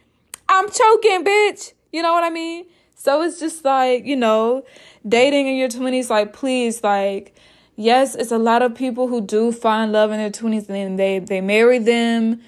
I'm 0.48 0.70
choking, 0.72 1.24
bitch. 1.24 1.74
You 1.92 2.02
know 2.02 2.14
what 2.14 2.24
I 2.24 2.30
mean? 2.30 2.66
So 2.96 3.22
it's 3.22 3.40
just 3.40 3.64
like, 3.64 4.06
you 4.06 4.16
know, 4.16 4.66
dating 5.08 5.48
in 5.48 5.58
your 5.58 5.68
20s, 5.68 6.10
like, 6.10 6.34
please, 6.34 6.82
like, 6.82 7.36
yes, 7.76 8.16
it's 8.16 8.32
a 8.32 8.38
lot 8.38 8.62
of 8.62 8.76
people 8.76 9.08
who 9.08 9.22
do 9.22 9.52
find 9.52 9.92
love 9.92 10.12
in 10.12 10.18
their 10.18 10.30
20s 10.30 10.70
and 10.70 11.00
they, 11.00 11.20
they 11.20 11.42
marry 11.42 11.80
them 11.80 12.42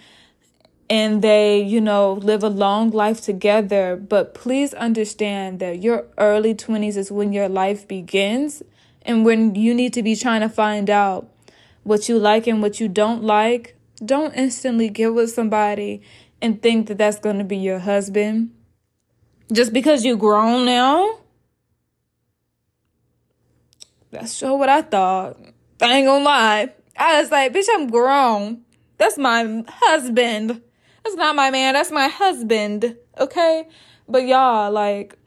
and 0.90 1.22
they, 1.22 1.62
you 1.62 1.82
know, 1.82 2.14
live 2.14 2.44
a 2.44 2.50
long 2.50 2.92
life 2.92 3.22
together. 3.22 3.96
But 3.96 4.34
please 4.34 4.74
understand 4.74 5.60
that 5.60 5.82
your 5.82 6.06
early 6.18 6.56
20s 6.56 6.96
is 6.98 7.12
when 7.12 7.34
your 7.34 7.50
life 7.50 7.88
begins 7.88 8.64
and 9.02 9.26
when 9.26 9.56
you 9.56 9.74
need 9.74 9.94
to 9.94 10.04
be 10.04 10.16
trying 10.16 10.42
to 10.42 10.50
find 10.50 10.90
out 10.90 11.30
what 11.84 12.10
you 12.10 12.18
like 12.18 12.48
and 12.48 12.62
what 12.62 12.80
you 12.80 12.88
don't 12.88 13.24
like. 13.24 13.76
Don't 14.04 14.34
instantly 14.34 14.90
get 14.90 15.14
with 15.14 15.32
somebody 15.32 16.02
and 16.42 16.62
think 16.62 16.88
that 16.88 16.98
that's 16.98 17.20
going 17.20 17.38
to 17.38 17.44
be 17.44 17.58
your 17.58 17.80
husband 17.80 18.52
just 19.52 19.74
because 19.74 20.06
you're 20.06 20.18
grown 20.18 20.66
now. 20.66 21.20
That's 24.12 24.34
sure 24.34 24.58
what 24.58 24.70
I 24.70 24.82
thought. 24.82 25.38
I 25.82 25.98
ain't 25.98 26.08
gonna 26.08 26.24
lie. 26.24 26.74
I 26.98 27.22
was 27.22 27.32
like, 27.32 27.54
bitch, 27.54 27.68
I'm 27.72 27.88
grown. 27.90 28.62
That's 28.98 29.18
my 29.18 29.64
husband. 29.68 30.62
That's 31.04 31.16
not 31.16 31.36
my 31.36 31.52
man. 31.52 31.74
That's 31.74 31.92
my 31.92 32.08
husband. 32.08 32.98
Okay? 33.20 33.68
But 34.08 34.26
y'all, 34.26 34.72
like, 34.72 35.18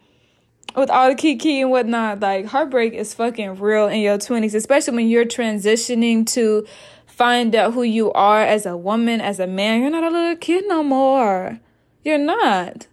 with 0.74 0.90
all 0.90 1.10
the 1.10 1.14
kiki 1.14 1.60
and 1.60 1.70
whatnot, 1.70 2.20
like, 2.20 2.46
heartbreak 2.46 2.94
is 2.94 3.14
fucking 3.14 3.60
real 3.60 3.88
in 3.88 4.00
your 4.00 4.18
20s, 4.18 4.54
especially 4.54 4.96
when 4.96 5.08
you're 5.08 5.24
transitioning 5.24 6.26
to 6.34 6.66
find 7.06 7.54
out 7.54 7.74
who 7.74 7.82
you 7.82 8.12
are 8.12 8.42
as 8.42 8.66
a 8.66 8.76
woman, 8.76 9.20
as 9.20 9.38
a 9.38 9.46
man. 9.46 9.82
You're 9.82 9.90
not 9.90 10.04
a 10.04 10.10
little 10.10 10.36
kid 10.36 10.64
no 10.66 10.82
more. 10.82 11.60
You're 12.02 12.18
not. 12.18 12.86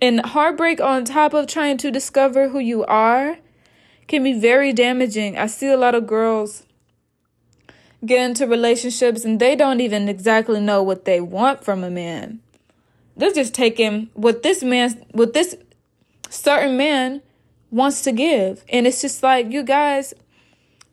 And 0.00 0.20
heartbreak 0.20 0.80
on 0.80 1.04
top 1.04 1.34
of 1.34 1.46
trying 1.46 1.76
to 1.78 1.90
discover 1.90 2.48
who 2.48 2.58
you 2.58 2.84
are 2.84 3.38
can 4.06 4.22
be 4.22 4.32
very 4.32 4.72
damaging. 4.72 5.36
I 5.36 5.46
see 5.46 5.68
a 5.68 5.76
lot 5.76 5.94
of 5.94 6.06
girls 6.06 6.64
get 8.04 8.22
into 8.22 8.46
relationships 8.46 9.24
and 9.24 9.40
they 9.40 9.56
don't 9.56 9.80
even 9.80 10.08
exactly 10.08 10.60
know 10.60 10.82
what 10.82 11.04
they 11.04 11.20
want 11.20 11.64
from 11.64 11.82
a 11.82 11.90
man. 11.90 12.40
They're 13.16 13.32
just 13.32 13.54
taking 13.54 14.10
what 14.14 14.42
this 14.42 14.62
man, 14.62 15.04
what 15.12 15.32
this 15.32 15.56
certain 16.28 16.76
man 16.76 17.22
wants 17.70 18.02
to 18.02 18.12
give. 18.12 18.64
And 18.68 18.86
it's 18.86 19.00
just 19.00 19.22
like, 19.22 19.50
you 19.50 19.62
guys, 19.62 20.14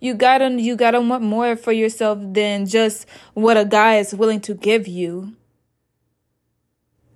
You 0.03 0.13
gotta 0.13 0.49
you 0.59 0.75
gotta 0.75 0.99
want 0.99 1.23
more 1.23 1.55
for 1.55 1.71
yourself 1.71 2.19
than 2.21 2.65
just 2.65 3.07
what 3.35 3.55
a 3.55 3.63
guy 3.63 3.99
is 3.99 4.13
willing 4.13 4.41
to 4.41 4.53
give 4.53 4.85
you. 4.85 5.31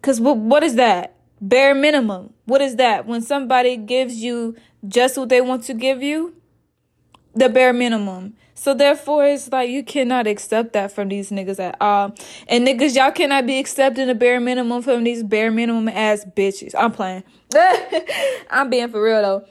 Cause 0.02 0.22
what 0.22 0.38
what 0.38 0.64
is 0.64 0.76
that? 0.76 1.12
Bare 1.42 1.76
minimum. 1.76 2.32
What 2.46 2.62
is 2.62 2.78
that? 2.78 3.06
When 3.06 3.22
somebody 3.22 3.76
gives 3.76 4.24
you 4.24 4.56
just 4.88 5.18
what 5.18 5.30
they 5.30 5.42
want 5.42 5.64
to 5.66 5.74
give 5.74 6.02
you, 6.02 6.36
the 7.36 7.50
bare 7.50 7.74
minimum. 7.74 8.36
So 8.54 8.74
therefore, 8.74 9.26
it's 9.26 9.52
like 9.52 9.70
you 9.70 9.84
cannot 9.84 10.26
accept 10.26 10.74
that 10.74 10.92
from 10.92 11.10
these 11.10 11.30
niggas 11.30 11.60
at 11.60 11.78
all. 11.80 12.16
And 12.48 12.68
niggas, 12.68 12.96
y'all 12.96 13.12
cannot 13.12 13.46
be 13.46 13.60
accepting 13.60 14.08
the 14.08 14.16
bare 14.16 14.40
minimum 14.40 14.82
from 14.82 15.04
these 15.04 15.22
bare 15.22 15.52
minimum 15.52 15.88
ass 15.90 16.26
bitches. 16.36 16.74
I'm 16.76 16.92
playing. 16.92 17.24
I'm 18.50 18.70
being 18.72 18.90
for 18.90 19.04
real 19.04 19.22
though. 19.22 19.46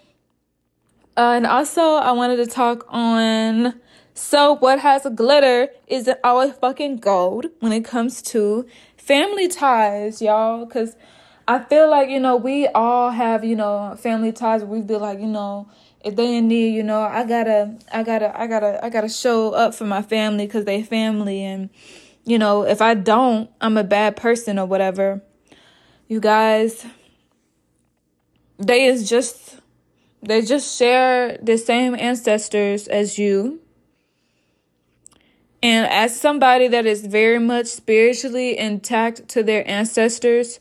Uh, 1.16 1.34
and 1.36 1.46
also, 1.46 1.80
I 1.80 2.12
wanted 2.12 2.36
to 2.36 2.46
talk 2.46 2.84
on. 2.88 3.80
So, 4.12 4.56
what 4.56 4.80
has 4.80 5.06
a 5.06 5.10
glitter 5.10 5.68
is 5.86 6.10
always 6.24 6.52
fucking 6.54 6.96
gold 6.96 7.46
when 7.60 7.72
it 7.72 7.84
comes 7.84 8.22
to 8.22 8.66
family 8.96 9.46
ties, 9.46 10.20
y'all? 10.20 10.66
Because 10.66 10.96
I 11.48 11.60
feel 11.60 11.88
like, 11.88 12.08
you 12.08 12.18
know, 12.18 12.36
we 12.36 12.66
all 12.68 13.10
have, 13.10 13.44
you 13.44 13.54
know, 13.54 13.94
family 13.98 14.32
ties. 14.32 14.64
We 14.64 14.82
feel 14.82 14.98
like, 14.98 15.20
you 15.20 15.26
know, 15.28 15.68
if 16.04 16.16
they 16.16 16.36
in 16.36 16.48
need, 16.48 16.74
you 16.74 16.82
know, 16.82 17.00
I 17.00 17.24
gotta, 17.24 17.76
I 17.92 18.02
gotta, 18.02 18.38
I 18.38 18.46
gotta, 18.46 18.84
I 18.84 18.90
gotta 18.90 19.08
show 19.08 19.52
up 19.52 19.74
for 19.74 19.84
my 19.84 20.02
family 20.02 20.46
because 20.46 20.64
they 20.64 20.82
family, 20.82 21.42
and 21.42 21.70
you 22.24 22.38
know, 22.38 22.62
if 22.64 22.82
I 22.82 22.94
don't, 22.94 23.48
I'm 23.60 23.76
a 23.76 23.84
bad 23.84 24.16
person 24.16 24.58
or 24.58 24.66
whatever. 24.66 25.22
You 26.08 26.20
guys, 26.20 26.84
they 28.58 28.86
is 28.86 29.08
just, 29.08 29.58
they 30.22 30.42
just 30.42 30.76
share 30.76 31.38
the 31.42 31.56
same 31.58 31.94
ancestors 31.94 32.88
as 32.88 33.18
you. 33.18 33.60
And 35.62 35.86
as 35.86 36.18
somebody 36.20 36.68
that 36.68 36.86
is 36.86 37.06
very 37.06 37.38
much 37.38 37.66
spiritually 37.66 38.58
intact 38.58 39.28
to 39.28 39.42
their 39.42 39.68
ancestors, 39.68 40.60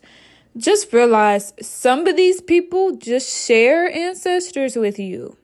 just 0.56 0.92
realize 0.92 1.52
some 1.60 2.06
of 2.06 2.16
these 2.16 2.40
people 2.40 2.96
just 2.96 3.46
share 3.46 3.90
ancestors 3.90 4.76
with 4.76 4.98
you. 4.98 5.36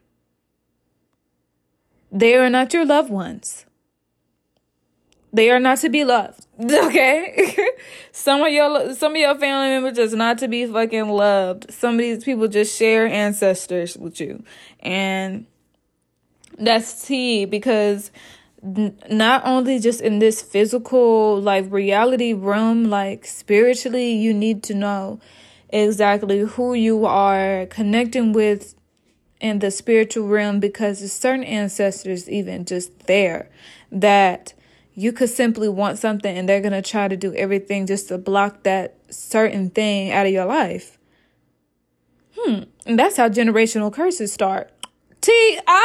They 2.10 2.34
are 2.36 2.50
not 2.50 2.72
your 2.72 2.84
loved 2.84 3.10
ones. 3.10 3.66
They 5.32 5.50
are 5.50 5.60
not 5.60 5.78
to 5.78 5.88
be 5.88 6.04
loved. 6.04 6.46
Okay? 6.62 7.56
some 8.12 8.42
of 8.42 8.52
your 8.52 8.94
some 8.94 9.12
of 9.12 9.18
your 9.18 9.34
family 9.34 9.68
members 9.70 9.96
just 9.96 10.14
not 10.14 10.38
to 10.38 10.48
be 10.48 10.66
fucking 10.66 11.08
loved. 11.08 11.72
Some 11.72 11.94
of 11.94 12.00
these 12.00 12.22
people 12.22 12.46
just 12.48 12.76
share 12.76 13.06
ancestors 13.06 13.96
with 13.96 14.20
you. 14.20 14.44
And 14.80 15.46
that's 16.58 17.06
T 17.06 17.46
because 17.46 18.10
not 18.62 19.44
only 19.44 19.80
just 19.80 20.00
in 20.00 20.20
this 20.20 20.40
physical 20.40 21.40
like 21.40 21.70
reality 21.70 22.32
realm 22.32 22.84
like 22.84 23.26
spiritually 23.26 24.12
you 24.12 24.32
need 24.32 24.62
to 24.62 24.72
know 24.72 25.18
exactly 25.70 26.40
who 26.40 26.72
you 26.72 27.04
are 27.04 27.66
connecting 27.66 28.32
with 28.32 28.74
in 29.40 29.58
the 29.58 29.70
spiritual 29.70 30.28
realm 30.28 30.60
because 30.60 31.00
there's 31.00 31.12
certain 31.12 31.42
ancestors 31.42 32.30
even 32.30 32.64
just 32.64 32.96
there 33.06 33.50
that 33.90 34.54
you 34.94 35.12
could 35.12 35.28
simply 35.28 35.68
want 35.68 35.98
something 35.98 36.36
and 36.36 36.48
they're 36.48 36.60
going 36.60 36.72
to 36.72 36.82
try 36.82 37.08
to 37.08 37.16
do 37.16 37.34
everything 37.34 37.86
just 37.86 38.08
to 38.08 38.18
block 38.18 38.62
that 38.62 38.94
certain 39.10 39.70
thing 39.70 40.12
out 40.12 40.26
of 40.26 40.32
your 40.32 40.44
life. 40.44 40.98
Hmm 42.38 42.62
and 42.86 42.98
that's 42.98 43.16
how 43.16 43.28
generational 43.28 43.92
curses 43.92 44.32
start. 44.32 44.70
T 45.20 45.58
ah 45.66 45.82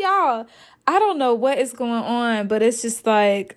y'all 0.00 0.46
I 0.86 0.98
don't 0.98 1.18
know 1.18 1.34
what 1.34 1.58
is 1.58 1.72
going 1.72 1.92
on, 1.92 2.48
but 2.48 2.62
it's 2.62 2.82
just 2.82 3.06
like 3.06 3.56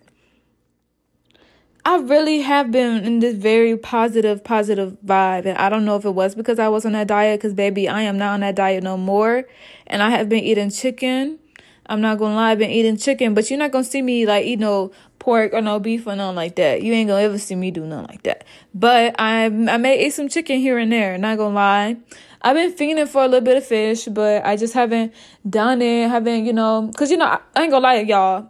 I 1.85 1.97
really 1.97 2.41
have 2.41 2.71
been 2.71 3.03
in 3.03 3.19
this 3.19 3.35
very 3.35 3.77
positive, 3.77 4.43
positive 4.43 4.97
vibe. 5.05 5.45
And 5.45 5.57
I 5.57 5.69
don't 5.69 5.85
know 5.85 5.95
if 5.95 6.05
it 6.05 6.11
was 6.11 6.35
because 6.35 6.59
I 6.59 6.67
was 6.67 6.85
on 6.85 6.91
that 6.91 7.07
diet, 7.07 7.39
because 7.39 7.53
baby, 7.53 7.87
I 7.87 8.01
am 8.01 8.17
not 8.17 8.33
on 8.33 8.41
that 8.41 8.55
diet 8.55 8.83
no 8.83 8.97
more. 8.97 9.45
And 9.87 10.03
I 10.03 10.09
have 10.11 10.29
been 10.29 10.43
eating 10.43 10.69
chicken. 10.69 11.39
I'm 11.87 12.01
not 12.01 12.19
gonna 12.19 12.35
lie, 12.35 12.51
I've 12.51 12.59
been 12.59 12.69
eating 12.69 12.97
chicken, 12.97 13.33
but 13.33 13.49
you're 13.49 13.57
not 13.57 13.71
gonna 13.71 13.83
see 13.83 14.03
me 14.03 14.27
like 14.27 14.45
eat 14.45 14.59
no 14.59 14.91
pork 15.17 15.53
or 15.53 15.61
no 15.61 15.79
beef 15.79 16.05
or 16.05 16.15
nothing 16.15 16.35
like 16.35 16.55
that. 16.57 16.83
You 16.83 16.93
ain't 16.93 17.09
gonna 17.09 17.23
ever 17.23 17.39
see 17.39 17.55
me 17.55 17.71
do 17.71 17.85
nothing 17.85 18.07
like 18.07 18.23
that. 18.23 18.43
But 18.75 19.15
I 19.19 19.45
I 19.45 19.77
may 19.77 20.05
eat 20.05 20.11
some 20.11 20.29
chicken 20.29 20.59
here 20.59 20.77
and 20.77 20.91
there, 20.91 21.17
not 21.17 21.37
gonna 21.37 21.55
lie. 21.55 21.97
I've 22.41 22.55
been 22.55 22.71
feeding 22.71 23.05
for 23.05 23.23
a 23.23 23.27
little 23.27 23.43
bit 23.43 23.57
of 23.57 23.65
fish, 23.65 24.05
but 24.05 24.45
I 24.45 24.55
just 24.55 24.73
haven't 24.73 25.13
done 25.49 25.81
it. 25.81 26.09
Haven't, 26.09 26.45
you 26.45 26.53
know, 26.53 26.91
cause 26.95 27.11
you 27.11 27.17
know, 27.17 27.25
I, 27.25 27.39
I 27.55 27.63
ain't 27.63 27.71
gonna 27.71 27.83
lie, 27.83 27.95
y'all. 28.01 28.49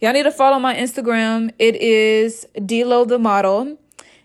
Y'all 0.00 0.12
need 0.12 0.24
to 0.24 0.32
follow 0.32 0.58
my 0.58 0.74
Instagram. 0.74 1.52
It 1.58 1.76
is 1.76 2.46
Delo 2.66 3.04
the 3.04 3.18
model. 3.18 3.78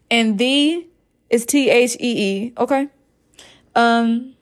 And 0.10 0.40
the 0.40 0.88
is 1.30 1.46
T 1.46 1.70
H 1.70 1.96
E 2.00 2.48
E. 2.48 2.54
Okay. 2.58 2.88
Um, 3.76 4.36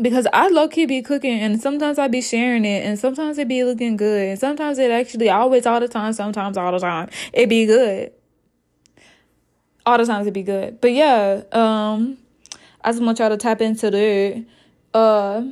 because 0.00 0.26
I 0.32 0.48
low 0.48 0.68
key 0.68 0.86
be 0.86 1.02
cooking 1.02 1.38
and 1.38 1.60
sometimes 1.60 1.98
I 1.98 2.08
be 2.08 2.22
sharing 2.22 2.64
it 2.64 2.84
and 2.84 2.98
sometimes 2.98 3.36
it 3.38 3.48
be 3.48 3.64
looking 3.64 3.96
good. 3.96 4.28
And 4.28 4.38
sometimes 4.38 4.78
it 4.78 4.90
actually 4.90 5.28
always 5.28 5.66
all 5.66 5.80
the 5.80 5.88
time, 5.88 6.12
sometimes 6.12 6.56
all 6.56 6.72
the 6.72 6.78
time, 6.78 7.10
it 7.32 7.48
be 7.48 7.66
good. 7.66 8.12
All 9.84 9.98
the 9.98 10.06
times 10.06 10.26
it 10.26 10.34
be 10.34 10.42
good. 10.42 10.80
But 10.80 10.92
yeah, 10.92 11.42
um, 11.52 12.18
I 12.88 12.92
just 12.92 13.02
want 13.02 13.18
y'all 13.18 13.28
to 13.28 13.36
tap 13.36 13.60
into 13.60 13.94
it. 13.94 14.46
Uh, 14.94 15.42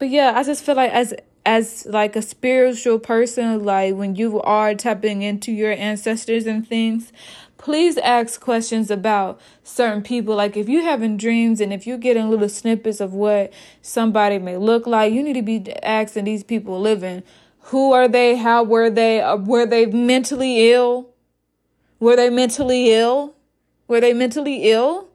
but 0.00 0.08
yeah, 0.08 0.32
I 0.34 0.42
just 0.42 0.64
feel 0.64 0.74
like 0.74 0.90
as 0.90 1.14
as 1.46 1.86
like 1.88 2.16
a 2.16 2.20
spiritual 2.20 2.98
person, 2.98 3.64
like 3.64 3.94
when 3.94 4.16
you 4.16 4.42
are 4.42 4.74
tapping 4.74 5.22
into 5.22 5.52
your 5.52 5.70
ancestors 5.70 6.46
and 6.46 6.66
things, 6.66 7.12
please 7.58 7.96
ask 7.98 8.40
questions 8.40 8.90
about 8.90 9.40
certain 9.62 10.02
people. 10.02 10.34
Like 10.34 10.56
if 10.56 10.68
you're 10.68 10.82
having 10.82 11.16
dreams 11.16 11.60
and 11.60 11.72
if 11.72 11.86
you're 11.86 11.96
getting 11.96 12.28
little 12.28 12.48
snippets 12.48 12.98
of 12.98 13.14
what 13.14 13.52
somebody 13.82 14.40
may 14.40 14.56
look 14.56 14.84
like, 14.84 15.12
you 15.12 15.22
need 15.22 15.34
to 15.34 15.42
be 15.42 15.72
asking 15.84 16.24
these 16.24 16.42
people 16.42 16.80
living. 16.80 17.22
Who 17.66 17.92
are 17.92 18.08
they? 18.08 18.34
How 18.34 18.64
were 18.64 18.90
they? 18.90 19.20
Uh, 19.20 19.36
were 19.36 19.64
they 19.64 19.86
mentally 19.86 20.72
ill? 20.72 21.10
Were 22.00 22.16
they 22.16 22.30
mentally 22.30 22.90
ill? 22.90 23.36
Were 23.86 24.00
they 24.00 24.12
mentally 24.12 24.72
ill? 24.72 25.09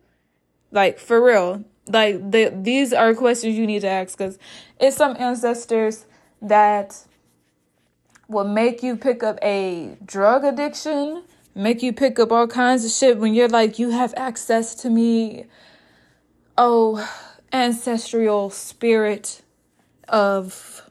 Like 0.72 1.00
for 1.00 1.24
real. 1.24 1.64
Like 1.88 2.32
the, 2.32 2.52
these 2.56 2.94
are 2.94 3.14
questions 3.14 3.56
you 3.56 3.68
need 3.68 3.82
to 3.82 3.88
ask 3.88 4.18
because 4.18 4.40
it's 4.80 4.98
some 4.98 5.16
ancestors 5.20 6.06
that 6.42 7.06
will 8.28 8.48
make 8.48 8.82
you 8.82 8.98
pick 8.98 9.22
up 9.22 9.38
a 9.44 9.98
drug 10.04 10.44
addiction, 10.44 11.24
make 11.54 11.84
you 11.84 11.94
pick 11.94 12.20
up 12.20 12.32
all 12.32 12.48
kinds 12.48 12.84
of 12.84 12.92
shit 12.92 13.20
when 13.20 13.34
you're 13.36 13.48
like, 13.48 13.78
you 13.78 13.92
have 13.92 14.14
access 14.18 14.74
to 14.76 14.90
me. 14.90 15.46
Oh, 16.58 17.08
ancestral 17.54 18.50
spirit 18.50 19.42
of, 20.08 20.90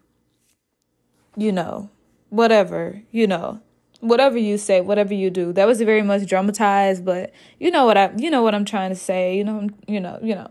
you 1.36 1.50
know, 1.50 1.90
whatever, 2.28 3.02
you 3.10 3.26
know 3.26 3.60
whatever 4.04 4.36
you 4.36 4.58
say, 4.58 4.80
whatever 4.80 5.14
you 5.14 5.30
do. 5.30 5.52
That 5.52 5.66
was 5.66 5.80
very 5.80 6.02
much 6.02 6.26
dramatized, 6.26 7.04
but 7.04 7.32
you 7.58 7.70
know 7.70 7.86
what 7.86 7.96
I 7.96 8.12
you 8.16 8.30
know 8.30 8.42
what 8.42 8.54
I'm 8.54 8.64
trying 8.64 8.90
to 8.90 8.96
say. 8.96 9.36
You 9.36 9.44
know, 9.44 9.68
you 9.88 10.00
know, 10.00 10.18
you 10.22 10.34
know. 10.34 10.50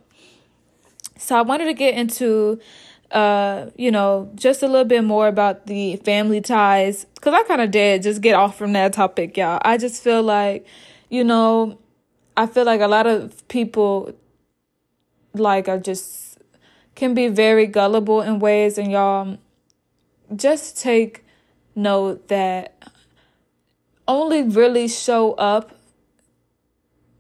So 1.17 1.37
I 1.37 1.41
wanted 1.41 1.65
to 1.65 1.73
get 1.73 1.93
into 1.93 2.59
uh, 3.11 3.69
you 3.77 3.91
know, 3.91 4.31
just 4.33 4.63
a 4.63 4.67
little 4.67 4.85
bit 4.85 5.03
more 5.03 5.27
about 5.27 5.67
the 5.67 5.97
family 5.97 6.41
ties 6.41 7.05
cuz 7.21 7.31
I 7.31 7.43
kind 7.43 7.61
of 7.61 7.69
did 7.69 8.01
just 8.01 8.21
get 8.21 8.33
off 8.33 8.57
from 8.57 8.73
that 8.73 8.93
topic, 8.93 9.37
y'all. 9.37 9.59
I 9.63 9.77
just 9.77 10.03
feel 10.03 10.23
like, 10.23 10.65
you 11.09 11.23
know, 11.23 11.77
I 12.35 12.47
feel 12.47 12.65
like 12.65 12.81
a 12.81 12.87
lot 12.87 13.05
of 13.05 13.47
people 13.47 14.13
like 15.35 15.67
are 15.67 15.77
just 15.77 16.39
can 16.95 17.13
be 17.13 17.27
very 17.27 17.67
gullible 17.67 18.21
in 18.21 18.39
ways 18.39 18.77
and 18.77 18.91
y'all 18.91 19.37
just 20.35 20.79
take 20.79 21.23
note 21.75 22.27
that 22.29 22.92
only 24.07 24.43
really 24.43 24.87
show 24.87 25.33
up 25.33 25.71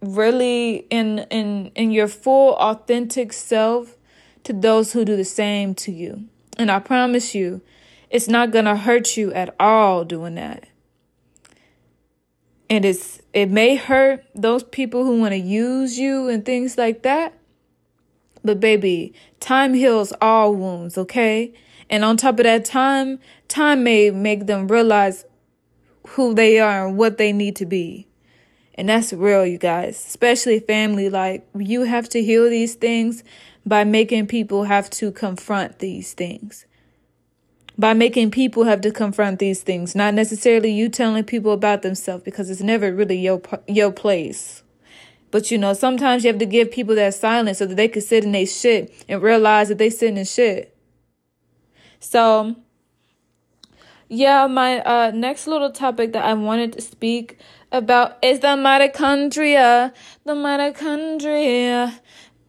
really 0.01 0.85
in 0.89 1.19
in 1.29 1.71
in 1.75 1.91
your 1.91 2.07
full 2.07 2.55
authentic 2.55 3.31
self 3.33 3.97
to 4.43 4.53
those 4.53 4.93
who 4.93 5.05
do 5.05 5.15
the 5.15 5.25
same 5.25 5.73
to 5.73 5.91
you. 5.91 6.25
And 6.57 6.69
I 6.69 6.79
promise 6.79 7.33
you, 7.33 7.61
it's 8.09 8.27
not 8.27 8.51
going 8.51 8.65
to 8.65 8.75
hurt 8.75 9.17
you 9.17 9.33
at 9.33 9.55
all 9.59 10.03
doing 10.03 10.35
that. 10.35 10.65
And 12.69 12.85
it's 12.85 13.21
it 13.33 13.49
may 13.49 13.75
hurt 13.75 14.25
those 14.35 14.63
people 14.63 15.05
who 15.05 15.19
want 15.19 15.31
to 15.31 15.39
use 15.39 15.97
you 15.97 16.27
and 16.27 16.45
things 16.45 16.77
like 16.77 17.03
that. 17.03 17.33
But 18.43 18.59
baby, 18.59 19.13
time 19.39 19.73
heals 19.73 20.11
all 20.21 20.53
wounds, 20.53 20.97
okay? 20.97 21.53
And 21.89 22.03
on 22.03 22.17
top 22.17 22.39
of 22.39 22.43
that 22.43 22.65
time, 22.65 23.19
time 23.47 23.83
may 23.83 24.09
make 24.11 24.47
them 24.47 24.67
realize 24.67 25.25
who 26.09 26.33
they 26.33 26.59
are 26.59 26.87
and 26.87 26.97
what 26.97 27.17
they 27.17 27.33
need 27.33 27.55
to 27.57 27.65
be. 27.65 28.07
And 28.75 28.89
that's 28.89 29.13
real, 29.13 29.45
you 29.45 29.57
guys, 29.57 30.03
especially 30.07 30.59
family. 30.59 31.09
Like, 31.09 31.47
you 31.57 31.83
have 31.83 32.09
to 32.09 32.23
heal 32.23 32.49
these 32.49 32.75
things 32.75 33.23
by 33.65 33.83
making 33.83 34.27
people 34.27 34.65
have 34.65 34.89
to 34.91 35.11
confront 35.11 35.79
these 35.79 36.13
things. 36.13 36.65
by 37.77 37.93
making 37.93 38.31
people 38.31 38.65
have 38.65 38.81
to 38.81 38.91
confront 38.91 39.39
these 39.39 39.63
things, 39.63 39.95
not 39.95 40.13
necessarily 40.13 40.71
you 40.71 40.89
telling 40.89 41.23
people 41.23 41.51
about 41.51 41.81
themselves 41.81 42.23
because 42.23 42.49
it's 42.49 42.61
never 42.61 42.93
really 42.93 43.17
your 43.17 43.41
your 43.67 43.91
place. 43.91 44.63
But 45.31 45.49
you 45.49 45.57
know, 45.57 45.73
sometimes 45.73 46.23
you 46.23 46.29
have 46.31 46.39
to 46.39 46.45
give 46.45 46.71
people 46.71 46.95
that 46.95 47.15
silence 47.15 47.57
so 47.57 47.65
that 47.65 47.75
they 47.75 47.87
can 47.87 48.01
sit 48.01 48.23
in 48.23 48.31
their 48.31 48.45
shit 48.45 48.93
and 49.09 49.21
realize 49.21 49.69
that 49.69 49.79
they 49.79 49.89
sitting 49.89 50.17
in 50.17 50.25
shit. 50.25 50.75
So, 51.99 52.55
yeah, 54.09 54.47
my 54.47 54.81
uh, 54.81 55.11
next 55.11 55.47
little 55.47 55.71
topic 55.71 56.13
that 56.13 56.23
I 56.23 56.33
wanted 56.33 56.73
to 56.73 56.81
speak 56.81 57.37
about 57.71 58.17
is 58.21 58.39
the 58.39 58.47
mitochondria. 58.47 59.93
The 60.25 60.33
mitochondria. 60.33 61.99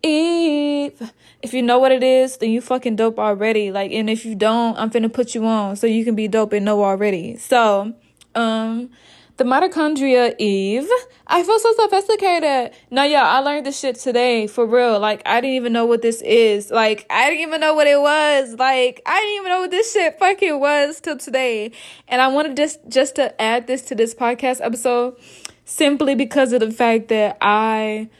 Eve. 0.04 1.10
If 1.42 1.54
you 1.54 1.62
know 1.62 1.78
what 1.78 1.92
it 1.92 2.02
is, 2.02 2.36
then 2.36 2.50
you 2.50 2.60
fucking 2.60 2.96
dope 2.96 3.18
already. 3.18 3.70
Like, 3.70 3.90
and 3.92 4.08
if 4.10 4.24
you 4.24 4.34
don't, 4.34 4.76
I'm 4.78 4.90
finna 4.90 5.12
put 5.12 5.34
you 5.34 5.44
on 5.46 5.76
so 5.76 5.86
you 5.86 6.04
can 6.04 6.14
be 6.14 6.28
dope 6.28 6.52
and 6.52 6.64
know 6.64 6.84
already. 6.84 7.36
So, 7.36 7.94
um, 8.34 8.90
the 9.36 9.44
mitochondria 9.44 10.34
Eve. 10.38 10.88
I 11.26 11.42
feel 11.42 11.58
so 11.58 11.72
sophisticated. 11.74 12.72
No, 12.90 13.02
yeah, 13.02 13.24
I 13.26 13.40
learned 13.40 13.66
this 13.66 13.78
shit 13.78 13.96
today 13.96 14.46
for 14.46 14.66
real. 14.66 15.00
Like, 15.00 15.22
I 15.26 15.40
didn't 15.40 15.56
even 15.56 15.72
know 15.72 15.86
what 15.86 16.02
this 16.02 16.22
is. 16.22 16.70
Like, 16.70 17.06
I 17.10 17.30
didn't 17.30 17.42
even 17.42 17.60
know 17.60 17.74
what 17.74 17.86
it 17.86 18.00
was. 18.00 18.54
Like, 18.58 19.02
I 19.06 19.20
didn't 19.20 19.36
even 19.36 19.48
know 19.48 19.60
what 19.60 19.70
this 19.70 19.92
shit 19.92 20.18
fucking 20.18 20.60
was 20.60 21.00
till 21.00 21.16
today. 21.16 21.72
And 22.08 22.20
I 22.20 22.28
wanted 22.28 22.56
just 22.56 22.78
just 22.88 23.16
to 23.16 23.40
add 23.40 23.66
this 23.66 23.82
to 23.82 23.94
this 23.94 24.14
podcast 24.14 24.60
episode 24.62 25.16
simply 25.64 26.14
because 26.14 26.52
of 26.52 26.60
the 26.60 26.70
fact 26.70 27.08
that 27.08 27.38
I 27.40 28.10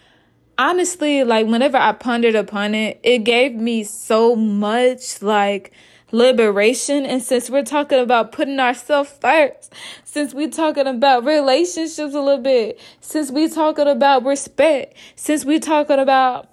honestly, 0.59 1.25
like, 1.25 1.47
whenever 1.47 1.77
I 1.77 1.93
pondered 1.93 2.35
upon 2.35 2.75
it, 2.75 3.01
it 3.03 3.19
gave 3.19 3.55
me 3.55 3.85
so 3.85 4.35
much, 4.35 5.21
like, 5.23 5.73
liberation. 6.15 7.05
And 7.05 7.23
since 7.23 7.51
we're 7.51 7.65
talking 7.65 7.99
about 7.99 8.33
putting 8.33 8.61
ourselves 8.61 9.11
first, 9.21 9.73
since 10.05 10.33
we're 10.33 10.51
talking 10.51 10.87
about 10.87 11.25
relationships 11.25 12.15
a 12.15 12.21
little 12.21 12.39
bit, 12.39 12.81
since 13.01 13.31
we're 13.31 13.49
talking 13.49 13.89
about 13.89 14.25
respect, 14.25 14.97
since 15.17 15.45
we're 15.45 15.61
talking 15.61 15.99
about, 15.99 16.49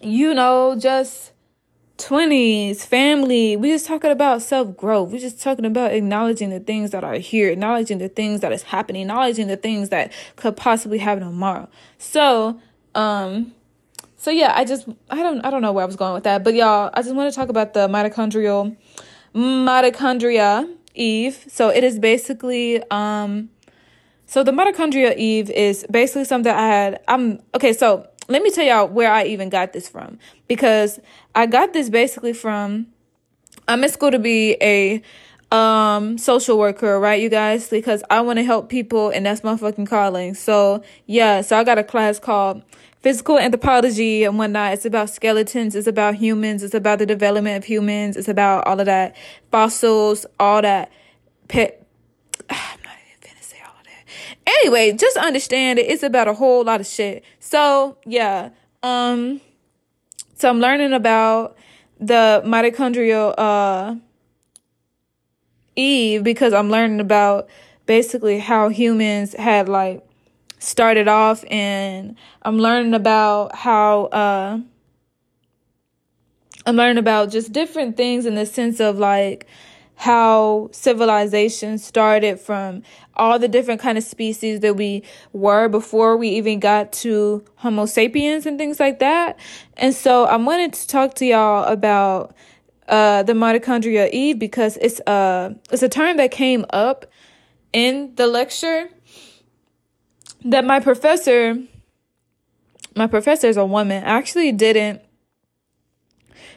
you 0.00 0.34
know, 0.34 0.76
just 0.78 1.32
20s, 1.98 2.84
family, 2.84 3.56
we're 3.56 3.74
just 3.74 3.86
talking 3.86 4.10
about 4.10 4.42
self 4.42 4.76
growth. 4.76 5.10
We're 5.10 5.18
just 5.18 5.42
talking 5.42 5.64
about 5.64 5.92
acknowledging 5.92 6.50
the 6.50 6.60
things 6.60 6.90
that 6.92 7.02
are 7.02 7.14
here, 7.14 7.50
acknowledging 7.50 7.98
the 7.98 8.08
things 8.08 8.40
that 8.40 8.52
is 8.52 8.62
happening, 8.62 9.02
acknowledging 9.02 9.48
the 9.48 9.56
things 9.56 9.88
that 9.88 10.12
could 10.36 10.56
possibly 10.56 10.98
happen 10.98 11.24
tomorrow. 11.24 11.68
So, 11.98 12.60
um, 12.94 13.52
so 14.18 14.32
yeah, 14.32 14.52
I 14.54 14.64
just 14.64 14.88
I 15.08 15.22
don't 15.22 15.40
I 15.44 15.50
don't 15.50 15.62
know 15.62 15.72
where 15.72 15.84
I 15.84 15.86
was 15.86 15.96
going 15.96 16.12
with 16.12 16.24
that, 16.24 16.42
but 16.42 16.54
y'all, 16.54 16.90
I 16.92 17.02
just 17.02 17.14
want 17.14 17.32
to 17.32 17.36
talk 17.36 17.48
about 17.48 17.72
the 17.72 17.86
mitochondrial 17.86 18.76
mitochondria 19.34 20.68
Eve. 20.94 21.46
So 21.48 21.68
it 21.68 21.84
is 21.84 22.00
basically 22.00 22.82
um 22.90 23.48
so 24.26 24.42
the 24.42 24.50
mitochondria 24.50 25.16
Eve 25.16 25.50
is 25.50 25.86
basically 25.88 26.24
something 26.24 26.52
I 26.52 26.66
had 26.66 27.00
I'm 27.06 27.40
okay, 27.54 27.72
so 27.72 28.08
let 28.28 28.42
me 28.42 28.50
tell 28.50 28.64
y'all 28.64 28.88
where 28.88 29.10
I 29.10 29.24
even 29.24 29.50
got 29.50 29.72
this 29.72 29.88
from 29.88 30.18
because 30.48 30.98
I 31.36 31.46
got 31.46 31.72
this 31.72 31.88
basically 31.88 32.32
from 32.32 32.88
I'm 33.68 33.84
in 33.84 33.90
school 33.90 34.10
to 34.10 34.18
be 34.18 34.56
a 34.60 35.00
um 35.54 36.18
social 36.18 36.58
worker, 36.58 36.98
right, 36.98 37.22
you 37.22 37.28
guys? 37.28 37.68
Because 37.68 38.02
I 38.10 38.20
want 38.22 38.40
to 38.40 38.44
help 38.44 38.68
people 38.68 39.10
and 39.10 39.24
that's 39.24 39.44
my 39.44 39.56
fucking 39.56 39.86
calling. 39.86 40.34
So 40.34 40.82
yeah, 41.06 41.40
so 41.40 41.56
I 41.56 41.62
got 41.62 41.78
a 41.78 41.84
class 41.84 42.18
called 42.18 42.64
physical 43.00 43.38
anthropology 43.38 44.24
and 44.24 44.38
whatnot. 44.38 44.72
It's 44.74 44.84
about 44.84 45.10
skeletons. 45.10 45.74
It's 45.74 45.86
about 45.86 46.16
humans. 46.16 46.62
It's 46.62 46.74
about 46.74 46.98
the 46.98 47.06
development 47.06 47.56
of 47.56 47.64
humans. 47.64 48.16
It's 48.16 48.28
about 48.28 48.66
all 48.66 48.78
of 48.80 48.86
that 48.86 49.16
fossils, 49.50 50.26
all 50.38 50.62
that. 50.62 50.90
Pet. 51.48 51.86
I'm 52.50 52.80
not 52.84 52.94
even 53.08 53.30
gonna 53.30 53.42
say 53.42 53.58
all 53.64 53.74
of 53.78 53.84
that. 53.84 54.04
Anyway, 54.46 54.92
just 54.92 55.16
understand 55.16 55.78
it. 55.78 55.86
It's 55.86 56.02
about 56.02 56.28
a 56.28 56.34
whole 56.34 56.64
lot 56.64 56.80
of 56.80 56.86
shit. 56.86 57.24
So 57.40 57.96
yeah. 58.04 58.50
Um. 58.82 59.40
So 60.34 60.48
I'm 60.48 60.60
learning 60.60 60.92
about 60.92 61.56
the 62.00 62.42
mitochondrial 62.46 63.34
uh 63.36 63.96
Eve 65.74 66.24
because 66.24 66.52
I'm 66.52 66.70
learning 66.70 67.00
about 67.00 67.48
basically 67.86 68.38
how 68.38 68.68
humans 68.68 69.32
had 69.34 69.68
like 69.68 70.07
started 70.58 71.08
off 71.08 71.44
and 71.50 72.16
I'm 72.42 72.58
learning 72.58 72.94
about 72.94 73.54
how 73.54 74.04
uh 74.06 74.60
I'm 76.66 76.76
learning 76.76 76.98
about 76.98 77.30
just 77.30 77.52
different 77.52 77.96
things 77.96 78.26
in 78.26 78.34
the 78.34 78.44
sense 78.44 78.80
of 78.80 78.98
like 78.98 79.46
how 79.94 80.68
civilization 80.70 81.76
started 81.76 82.38
from 82.38 82.82
all 83.16 83.38
the 83.38 83.48
different 83.48 83.80
kind 83.80 83.98
of 83.98 84.04
species 84.04 84.60
that 84.60 84.76
we 84.76 85.02
were 85.32 85.68
before 85.68 86.16
we 86.16 86.28
even 86.28 86.60
got 86.60 86.92
to 86.92 87.44
homo 87.56 87.84
sapiens 87.84 88.46
and 88.46 88.58
things 88.58 88.78
like 88.78 89.00
that. 89.00 89.38
And 89.76 89.94
so 89.94 90.24
i 90.24 90.36
wanted 90.36 90.72
to 90.74 90.86
talk 90.86 91.14
to 91.14 91.26
y'all 91.26 91.64
about 91.64 92.34
uh, 92.86 93.22
the 93.22 93.32
mitochondria 93.32 94.08
eve 94.12 94.38
because 94.38 94.76
it's 94.78 95.00
a 95.00 95.10
uh, 95.10 95.54
it's 95.70 95.82
a 95.82 95.88
term 95.88 96.16
that 96.16 96.30
came 96.30 96.64
up 96.70 97.06
in 97.72 98.14
the 98.14 98.26
lecture 98.26 98.88
that 100.44 100.64
my 100.64 100.80
professor, 100.80 101.56
my 102.94 103.06
professor 103.06 103.46
is 103.46 103.56
a 103.56 103.64
woman, 103.66 104.02
actually 104.04 104.52
didn't 104.52 105.02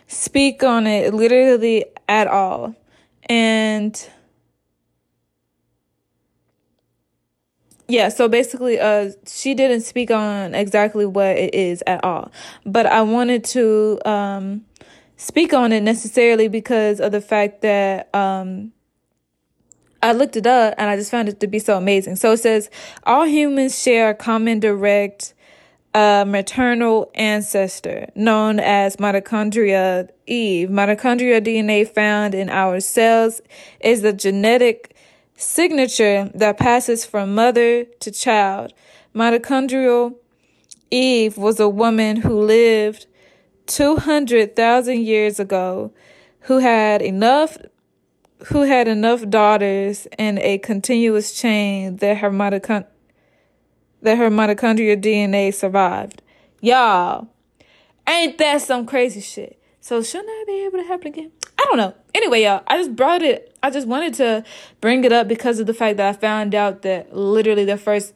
speak 0.07 0.63
on 0.63 0.87
it 0.87 1.13
literally 1.13 1.85
at 2.07 2.27
all. 2.27 2.75
And 3.29 4.09
yeah, 7.87 8.09
so 8.09 8.27
basically 8.27 8.79
uh 8.79 9.11
she 9.27 9.53
didn't 9.53 9.81
speak 9.81 10.11
on 10.11 10.55
exactly 10.55 11.05
what 11.05 11.37
it 11.37 11.53
is 11.53 11.83
at 11.87 12.03
all. 12.03 12.31
But 12.65 12.85
I 12.85 13.01
wanted 13.01 13.43
to 13.45 13.99
um 14.05 14.65
speak 15.17 15.53
on 15.53 15.71
it 15.71 15.81
necessarily 15.81 16.47
because 16.47 16.99
of 16.99 17.11
the 17.11 17.21
fact 17.21 17.61
that 17.61 18.13
um 18.15 18.71
I 20.03 20.13
looked 20.13 20.35
it 20.35 20.47
up 20.47 20.73
and 20.77 20.89
I 20.89 20.95
just 20.95 21.11
found 21.11 21.29
it 21.29 21.39
to 21.41 21.47
be 21.47 21.59
so 21.59 21.77
amazing. 21.77 22.15
So 22.15 22.31
it 22.31 22.37
says 22.37 22.69
all 23.03 23.25
humans 23.25 23.81
share 23.81 24.09
a 24.09 24.15
common 24.15 24.59
direct 24.59 25.33
uh, 25.93 26.23
maternal 26.27 27.11
ancestor 27.15 28.09
known 28.15 28.59
as 28.59 28.95
mitochondria 28.95 30.09
Eve. 30.25 30.69
Mitochondria 30.69 31.41
DNA 31.41 31.87
found 31.87 32.33
in 32.33 32.49
our 32.49 32.79
cells 32.79 33.41
is 33.81 34.01
the 34.01 34.13
genetic 34.13 34.95
signature 35.35 36.31
that 36.33 36.57
passes 36.57 37.05
from 37.05 37.35
mother 37.35 37.83
to 37.99 38.11
child. 38.11 38.73
Mitochondrial 39.13 40.15
Eve 40.89 41.37
was 41.37 41.59
a 41.59 41.69
woman 41.69 42.17
who 42.17 42.39
lived 42.41 43.05
200,000 43.67 45.01
years 45.01 45.39
ago 45.39 45.91
who 46.41 46.59
had 46.59 47.01
enough 47.01 47.57
who 48.47 48.61
had 48.61 48.87
enough 48.87 49.27
daughters 49.29 50.07
in 50.17 50.37
a 50.39 50.57
continuous 50.57 51.31
chain 51.33 51.97
that 51.97 52.17
her 52.17 52.31
mitochond- 52.31 52.87
that 54.01 54.17
her 54.17 54.29
mitochondrial 54.29 54.99
DNA 54.99 55.53
survived. 55.53 56.21
Y'all, 56.59 57.27
ain't 58.07 58.37
that 58.37 58.61
some 58.61 58.85
crazy 58.85 59.21
shit? 59.21 59.61
So 59.79 60.01
shouldn't 60.03 60.47
be 60.47 60.65
able 60.65 60.79
to 60.79 60.85
happen 60.85 61.07
again? 61.07 61.31
I 61.59 61.65
don't 61.65 61.77
know. 61.77 61.93
Anyway, 62.13 62.43
y'all, 62.43 62.63
I 62.67 62.77
just 62.77 62.95
brought 62.95 63.21
it. 63.21 63.55
I 63.63 63.69
just 63.69 63.87
wanted 63.87 64.13
to 64.15 64.43
bring 64.79 65.03
it 65.03 65.11
up 65.11 65.27
because 65.27 65.59
of 65.59 65.67
the 65.67 65.73
fact 65.73 65.97
that 65.97 66.09
I 66.09 66.13
found 66.13 66.55
out 66.55 66.81
that 66.81 67.15
literally 67.15 67.65
the 67.65 67.77
first, 67.77 68.13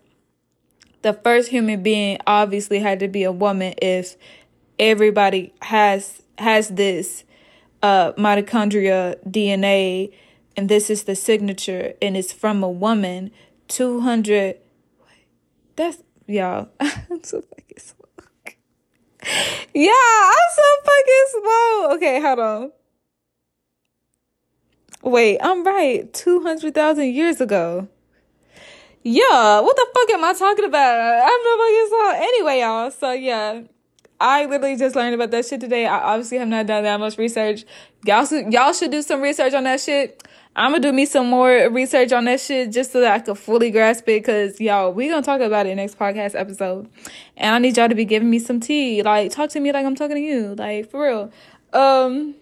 the 1.02 1.14
first 1.14 1.50
human 1.50 1.84
being 1.84 2.18
obviously 2.26 2.80
had 2.80 3.00
to 3.00 3.08
be 3.08 3.24
a 3.24 3.32
woman 3.32 3.74
if 3.82 4.16
everybody 4.80 5.54
has 5.62 6.22
has 6.38 6.70
this 6.70 7.24
uh, 7.86 8.14
mitochondria 8.14 9.16
DNA, 9.30 10.12
and 10.58 10.70
this 10.70 10.90
is 10.90 11.04
the 11.04 11.16
signature, 11.16 11.94
and 12.02 12.18
it's 12.18 12.34
from 12.34 12.64
a 12.64 12.70
woman. 12.70 13.30
Two 13.68 14.02
hundred. 14.02 14.58
That's 15.76 16.02
y'all. 16.28 16.70
I'm 16.80 17.24
so 17.24 17.42
fucking 17.42 17.78
slow. 17.78 18.10
yeah, 19.74 19.92
I'm 19.92 20.50
so 20.56 20.70
fucking 20.90 21.26
slow. 21.30 21.90
Okay, 21.96 22.22
hold 22.22 22.40
on. 22.40 22.72
Wait, 25.04 25.40
I'm 25.42 25.64
right. 25.64 26.12
Two 26.12 26.42
hundred 26.42 26.74
thousand 26.74 27.14
years 27.14 27.40
ago. 27.40 27.88
Yeah, 29.04 29.60
what 29.62 29.76
the 29.76 29.86
fuck 29.94 30.10
am 30.10 30.24
I 30.24 30.34
talking 30.34 30.66
about? 30.66 30.98
I'm 31.00 31.44
not 31.44 31.60
fucking 31.60 31.88
slow. 31.90 32.12
Anyway, 32.16 32.60
y'all. 32.62 32.90
So 32.90 33.12
yeah, 33.12 33.62
I 34.20 34.46
literally 34.46 34.78
just 34.78 34.96
learned 34.96 35.16
about 35.16 35.32
that 35.32 35.46
shit 35.46 35.60
today. 35.60 35.86
I 35.86 36.14
obviously 36.14 36.38
have 36.38 36.48
not 36.48 36.68
done 36.68 36.84
that 36.84 37.00
much 37.00 37.18
research. 37.18 37.66
Y'all 38.06 38.26
should, 38.26 38.52
y'all 38.54 38.74
should 38.74 38.92
do 38.92 39.02
some 39.02 39.22
research 39.22 39.54
on 39.54 39.66
that 39.66 39.82
shit. 39.82 40.26
I'm 40.58 40.72
gonna 40.72 40.82
do 40.82 40.94
me 40.94 41.06
some 41.06 41.30
more 41.30 41.70
research 41.70 42.14
on 42.14 42.24
that 42.26 42.40
shit 42.40 42.72
just 42.72 42.94
so 42.94 43.02
that 43.02 43.14
I 43.14 43.20
can 43.20 43.36
fully 43.36 43.72
grasp 43.72 44.08
it. 44.08 44.24
Cause 44.24 44.62
y'all, 44.62 44.94
we 44.94 45.10
gonna 45.10 45.22
talk 45.22 45.42
about 45.42 45.66
it 45.66 45.76
next 45.76 46.00
podcast 46.00 46.34
episode, 46.34 46.90
and 47.36 47.54
I 47.54 47.60
need 47.60 47.76
y'all 47.76 47.90
to 47.90 47.96
be 47.96 48.06
giving 48.06 48.30
me 48.30 48.40
some 48.40 48.62
tea. 48.62 49.04
Like, 49.04 49.32
talk 49.32 49.50
to 49.50 49.60
me 49.60 49.74
like 49.74 49.86
I'm 49.86 49.96
talking 49.96 50.16
to 50.16 50.22
you. 50.22 50.56
Like 50.56 50.90
for 50.90 51.04
real. 51.04 51.32
Um. 51.74 52.36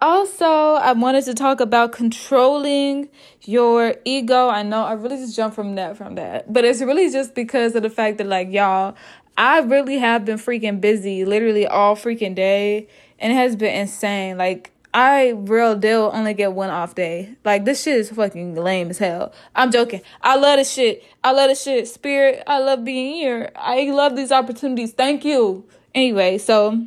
also, 0.00 0.44
I 0.44 0.90
wanted 0.90 1.24
to 1.26 1.34
talk 1.34 1.60
about 1.60 1.92
controlling 1.92 3.10
your 3.42 3.94
ego. 4.04 4.48
I 4.48 4.64
know 4.64 4.82
I 4.82 4.94
really 4.94 5.18
just 5.18 5.36
jumped 5.36 5.54
from 5.54 5.76
that 5.76 5.96
from 5.96 6.16
that, 6.16 6.52
but 6.52 6.64
it's 6.64 6.80
really 6.80 7.10
just 7.10 7.36
because 7.36 7.76
of 7.76 7.84
the 7.84 7.90
fact 7.90 8.18
that 8.18 8.26
like 8.26 8.50
y'all, 8.50 8.96
I 9.36 9.60
really 9.60 9.98
have 9.98 10.24
been 10.24 10.38
freaking 10.38 10.80
busy, 10.80 11.24
literally 11.24 11.66
all 11.66 11.94
freaking 11.94 12.34
day, 12.34 12.88
and 13.18 13.32
it 13.32 13.36
has 13.36 13.56
been 13.56 13.74
insane. 13.74 14.38
Like 14.38 14.72
I 14.96 15.34
real 15.36 15.76
deal 15.76 16.10
only 16.14 16.32
get 16.32 16.54
one 16.54 16.70
off 16.70 16.94
day. 16.94 17.36
Like 17.44 17.66
this 17.66 17.82
shit 17.82 17.96
is 17.98 18.10
fucking 18.10 18.54
lame 18.54 18.88
as 18.88 18.96
hell. 18.96 19.30
I'm 19.54 19.70
joking. 19.70 20.00
I 20.22 20.36
love 20.36 20.56
this 20.56 20.72
shit. 20.72 21.04
I 21.22 21.32
love 21.32 21.50
this 21.50 21.62
shit. 21.62 21.86
Spirit, 21.86 22.42
I 22.46 22.60
love 22.60 22.82
being 22.82 23.14
here. 23.14 23.50
I 23.56 23.90
love 23.90 24.16
these 24.16 24.32
opportunities. 24.32 24.92
Thank 24.92 25.22
you. 25.22 25.66
Anyway, 25.94 26.38
so 26.38 26.86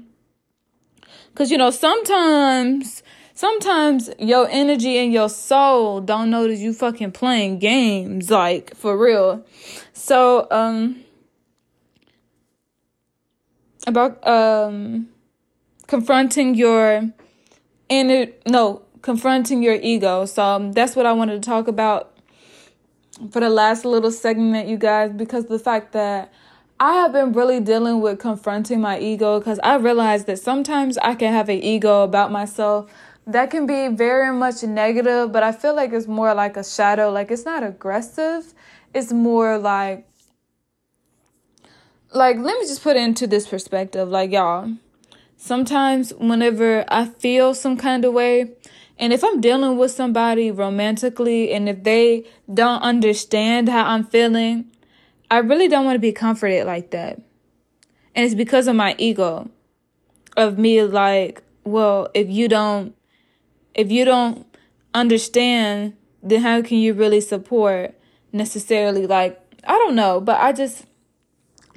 cuz 1.36 1.52
you 1.52 1.58
know 1.60 1.70
sometimes 1.70 3.04
sometimes 3.36 4.10
your 4.18 4.48
energy 4.50 4.98
and 4.98 5.14
your 5.14 5.30
soul 5.30 6.02
don't 6.02 6.32
notice 6.32 6.62
you 6.62 6.74
fucking 6.74 7.12
playing 7.12 7.60
games 7.60 8.32
like 8.32 8.76
for 8.76 8.98
real. 8.98 9.46
So 9.94 10.48
um 10.50 11.06
about 13.90 14.26
um 14.26 15.10
confronting 15.88 16.56
your 16.56 17.12
inner 17.90 18.28
no 18.48 18.84
confronting 19.02 19.64
your 19.64 19.76
ego. 19.76 20.26
So 20.26 20.44
um, 20.44 20.72
that's 20.74 20.96
what 20.96 21.06
I 21.06 21.14
wanted 21.14 21.42
to 21.42 21.50
talk 21.50 21.68
about 21.68 22.16
for 23.32 23.40
the 23.42 23.50
last 23.50 23.86
little 23.86 24.12
segment, 24.12 24.68
you 24.68 24.78
guys, 24.78 25.12
because 25.12 25.46
the 25.46 25.60
fact 25.60 25.92
that 25.94 26.32
I 26.80 26.94
have 26.94 27.12
been 27.12 27.34
really 27.34 27.60
dealing 27.60 28.00
with 28.00 28.20
confronting 28.20 28.80
my 28.80 29.00
ego 29.00 29.40
because 29.40 29.60
I 29.60 29.76
realized 29.76 30.28
that 30.28 30.40
sometimes 30.40 30.98
I 31.00 31.16
can 31.16 31.34
have 31.34 31.50
an 31.50 31.62
ego 31.62 32.04
about 32.04 32.32
myself 32.32 32.90
that 33.28 33.52
can 33.52 33.68
be 33.68 33.90
very 33.90 34.34
much 34.36 34.64
negative, 34.64 35.32
but 35.32 35.44
I 35.44 35.52
feel 35.52 35.76
like 35.76 35.94
it's 35.94 36.08
more 36.08 36.34
like 36.34 36.58
a 36.58 36.64
shadow. 36.64 37.12
Like 37.12 37.30
it's 37.30 37.46
not 37.46 37.64
aggressive. 37.64 38.54
It's 38.94 39.12
more 39.12 39.60
like 39.60 40.09
like 42.12 42.38
let 42.38 42.60
me 42.60 42.66
just 42.66 42.84
put 42.84 42.96
it 42.96 43.02
into 43.02 43.28
this 43.28 43.48
perspective. 43.48 44.10
Like 44.10 44.32
y'all, 44.32 44.74
sometimes 45.38 46.14
whenever 46.14 46.86
I 46.88 47.06
feel 47.06 47.54
some 47.54 47.78
kind 47.78 48.06
of 48.06 48.14
way, 48.14 48.52
and 48.98 49.14
if 49.14 49.24
I'm 49.24 49.40
dealing 49.42 49.78
with 49.78 49.92
somebody 49.92 50.52
romantically 50.52 51.52
and 51.52 51.70
if 51.70 51.84
they 51.84 52.26
don't 52.54 52.82
understand 52.82 53.70
how 53.70 53.86
I'm 53.86 54.04
feeling, 54.04 54.66
I 55.32 55.38
really 55.38 55.68
don't 55.68 55.86
want 55.86 55.96
to 55.96 56.00
be 56.00 56.12
comforted 56.12 56.66
like 56.66 56.92
that. 56.92 57.22
And 58.16 58.26
it's 58.26 58.36
because 58.36 58.68
of 58.68 58.76
my 58.76 58.96
ego 58.98 59.50
of 60.36 60.58
me 60.58 60.84
like, 60.84 61.42
well, 61.64 62.10
if 62.14 62.30
you 62.30 62.48
don't 62.48 62.96
if 63.76 63.92
you 63.92 64.04
don't 64.04 64.46
understand, 64.94 65.96
then 66.22 66.42
how 66.42 66.62
can 66.62 66.80
you 66.80 66.94
really 66.94 67.22
support 67.22 67.96
necessarily 68.34 69.08
like 69.08 69.40
I 69.66 69.74
don't 69.74 69.96
know, 69.96 70.20
but 70.20 70.40
I 70.40 70.52
just 70.52 70.86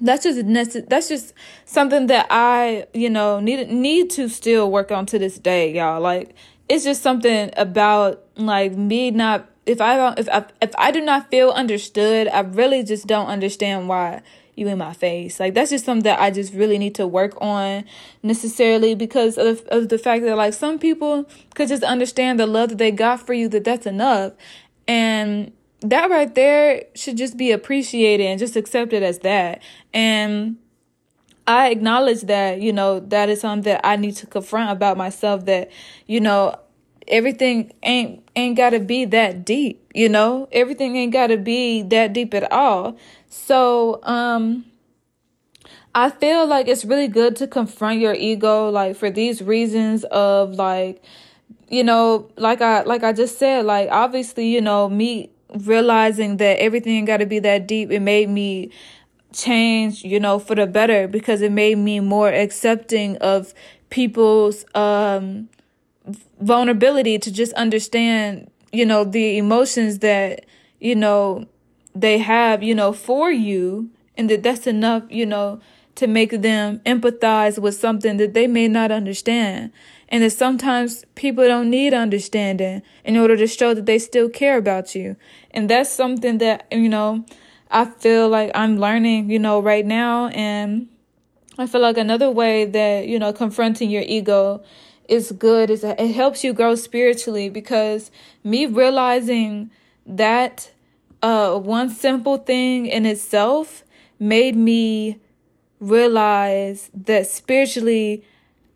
that's 0.03 0.25
just 0.25 0.89
that's 0.89 1.09
just 1.09 1.33
something 1.65 2.09
that 2.09 2.27
I, 2.29 2.87
you 2.93 3.09
know, 3.09 3.41
need 3.41 3.69
need 3.71 4.11
to 4.11 4.29
still 4.29 4.71
work 4.71 4.91
on 4.91 5.07
to 5.07 5.19
this 5.19 5.39
day, 5.39 5.73
y'all. 5.73 6.01
Like 6.01 6.35
it's 6.69 6.85
just 6.85 7.03
something 7.03 7.51
about 7.57 8.25
like 8.37 8.73
me 8.73 9.11
not 9.11 9.49
if 9.65 9.81
I 9.81 9.97
don't 9.97 10.19
if 10.19 10.29
I 10.29 10.45
if 10.61 10.73
I 10.77 10.91
do 10.91 11.01
not 11.01 11.31
feel 11.31 11.51
understood, 11.51 12.29
I 12.29 12.41
really 12.41 12.83
just 12.83 13.07
don't 13.07 13.29
understand 13.29 13.89
why 13.89 14.23
you 14.57 14.69
in 14.69 14.79
my 14.79 14.93
face. 14.93 15.39
Like 15.39 15.55
that's 15.55 15.71
just 15.71 15.85
something 15.85 16.05
that 16.05 16.21
I 16.21 16.31
just 16.31 16.53
really 16.53 16.79
need 16.79 16.95
to 16.97 17.07
work 17.07 17.41
on 17.41 17.85
necessarily 18.23 18.95
because 18.95 19.39
of, 19.39 19.63
of 19.69 19.89
the 19.89 19.99
fact 19.99 20.25
that 20.25 20.37
like 20.37 20.53
some 20.53 20.79
people 20.79 21.29
could 21.55 21.69
just 21.69 21.83
understand 21.83 22.39
the 22.41 22.47
love 22.47 22.71
that 22.71 22.79
they 22.79 22.91
got 22.91 23.25
for 23.25 23.33
you 23.33 23.49
that 23.49 23.65
that's 23.65 23.87
enough. 23.87 24.33
And 24.89 25.53
that 25.83 26.11
right 26.11 26.35
there 26.35 26.85
should 26.95 27.17
just 27.17 27.37
be 27.37 27.51
appreciated 27.51 28.25
and 28.25 28.39
just 28.39 28.57
accepted 28.57 29.03
as 29.03 29.21
that. 29.21 29.63
And 29.93 30.57
I 31.47 31.71
acknowledge 31.71 32.23
that, 32.23 32.61
you 32.61 32.73
know, 32.73 33.01
that 33.01 33.29
is 33.29 33.41
something 33.41 33.65
that 33.65 33.85
I 33.85 33.97
need 33.97 34.17
to 34.17 34.27
confront 34.27 34.71
about 34.71 34.97
myself 34.97 35.45
that, 35.47 35.71
you 36.07 36.21
know, 36.21 36.57
everything 37.09 37.73
ain't 37.83 38.23
ain't 38.37 38.57
got 38.57 38.71
to 38.71 38.81
be 38.81 39.05
that 39.07 39.45
deep, 39.45 39.91
you 39.95 40.09
know? 40.09 40.49
Everything 40.53 40.97
ain't 40.97 41.13
got 41.13 41.29
to 41.29 41.37
be 41.37 41.83
that 41.83 42.13
deep 42.13 42.33
at 42.35 42.51
all. 42.53 42.97
So, 43.29 44.01
um 44.05 44.65
I 45.95 46.09
feel 46.09 46.47
like 46.47 46.69
it's 46.69 46.87
really 46.87 47.09
good 47.09 47.37
to 47.37 47.47
confront 47.47 48.01
your 48.01 48.15
ego 48.15 48.71
like 48.71 48.97
for 48.97 49.11
these 49.11 49.43
reasons 49.43 50.05
of 50.05 50.55
like 50.55 51.03
you 51.69 51.83
know, 51.83 52.31
like 52.37 52.61
I 52.61 52.83
like 52.83 53.03
I 53.03 53.13
just 53.13 53.39
said, 53.39 53.65
like 53.65 53.89
obviously, 53.91 54.47
you 54.49 54.61
know, 54.61 54.89
me 54.89 55.32
realizing 55.59 56.39
that 56.39 56.59
everything 56.59 57.05
got 57.05 57.19
to 57.19 57.27
be 57.27 57.39
that 57.41 57.67
deep, 57.67 57.91
it 57.91 58.01
made 58.01 58.29
me 58.29 58.71
change, 59.33 60.05
you 60.05 60.21
know, 60.21 60.39
for 60.39 60.55
the 60.55 60.67
better 60.67 61.09
because 61.09 61.43
it 61.43 61.53
made 61.53 61.79
me 61.79 62.01
more 62.01 62.29
accepting 62.29 63.17
of 63.19 63.55
people's 63.91 64.65
um 64.75 65.49
vulnerability 66.41 67.19
to 67.19 67.31
just 67.31 67.53
understand, 67.55 68.51
you 68.73 68.85
know, 68.85 69.05
the 69.05 69.39
emotions 69.39 70.01
that, 70.01 70.45
you 70.81 70.95
know, 70.95 71.47
they 71.95 72.19
have, 72.19 72.63
you 72.63 72.75
know, 72.75 72.93
for 72.93 73.31
you 73.31 73.91
and 74.17 74.29
that 74.31 74.43
that's 74.43 74.67
enough, 74.67 75.05
you 75.11 75.27
know, 75.27 75.61
to 75.95 76.07
make 76.07 76.31
them 76.43 76.81
empathize 76.87 77.59
with 77.59 77.75
something 77.75 78.17
that 78.17 78.35
they 78.35 78.47
may 78.47 78.69
not 78.69 78.91
understand. 78.91 79.73
And 80.09 80.23
that 80.23 80.31
sometimes 80.31 81.05
people 81.15 81.45
don't 81.45 81.71
need 81.71 81.95
understanding 81.95 82.83
in 83.05 83.17
order 83.17 83.37
to 83.37 83.47
show 83.47 83.73
that 83.75 83.87
they 83.87 83.99
still 83.99 84.29
care 84.29 84.59
about 84.59 84.95
you. 84.95 85.17
And 85.51 85.71
that's 85.71 85.91
something 85.91 86.39
that, 86.39 86.67
you 86.71 86.89
know, 86.89 87.25
I 87.71 87.87
feel 87.87 88.29
like 88.29 88.51
I'm 88.55 88.79
learning, 88.79 89.31
you 89.31 89.39
know, 89.39 89.61
right 89.61 89.87
now. 89.87 90.29
And 90.29 90.89
I 91.59 91.67
feel 91.67 91.81
like 91.81 91.97
another 91.97 92.31
way 92.31 92.67
that, 92.67 93.09
you 93.09 93.19
know, 93.19 93.33
confronting 93.33 93.91
your 93.91 94.03
ego 94.03 94.63
is 95.09 95.33
good 95.33 95.71
is 95.71 95.83
that 95.83 96.01
it 96.01 96.15
helps 96.15 96.45
you 96.45 96.53
grow 96.53 96.75
spiritually 96.75 97.49
because 97.49 98.11
me 98.45 98.67
realizing 98.67 99.71
that 100.07 100.71
uh 101.23 101.57
one 101.59 101.91
simple 101.91 102.39
thing 102.39 102.87
in 102.87 103.05
itself 103.05 103.85
made 104.19 104.57
me 104.57 105.21
realize 105.83 106.91
that 106.95 107.27
spiritually 107.27 108.25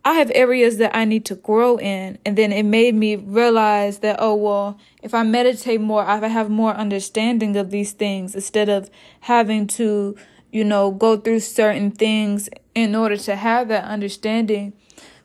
I 0.04 0.14
have 0.14 0.30
areas 0.34 0.76
that 0.76 0.94
I 0.94 1.04
need 1.04 1.24
to 1.26 1.34
grow 1.34 1.78
in. 1.78 2.18
And 2.24 2.38
then 2.38 2.52
it 2.52 2.62
made 2.62 2.94
me 2.94 3.16
realize 3.16 3.98
that, 3.98 4.16
oh, 4.20 4.36
well, 4.36 4.78
if 5.02 5.14
I 5.14 5.24
meditate 5.24 5.80
more, 5.80 6.04
I 6.04 6.24
have 6.28 6.48
more 6.48 6.74
understanding 6.74 7.56
of 7.56 7.70
these 7.70 7.90
things 7.90 8.34
instead 8.34 8.68
of 8.68 8.88
having 9.20 9.66
to, 9.68 10.16
you 10.52 10.62
know, 10.62 10.92
go 10.92 11.16
through 11.16 11.40
certain 11.40 11.90
things 11.90 12.48
in 12.74 12.94
order 12.94 13.16
to 13.16 13.34
have 13.34 13.66
that 13.68 13.82
understanding 13.84 14.74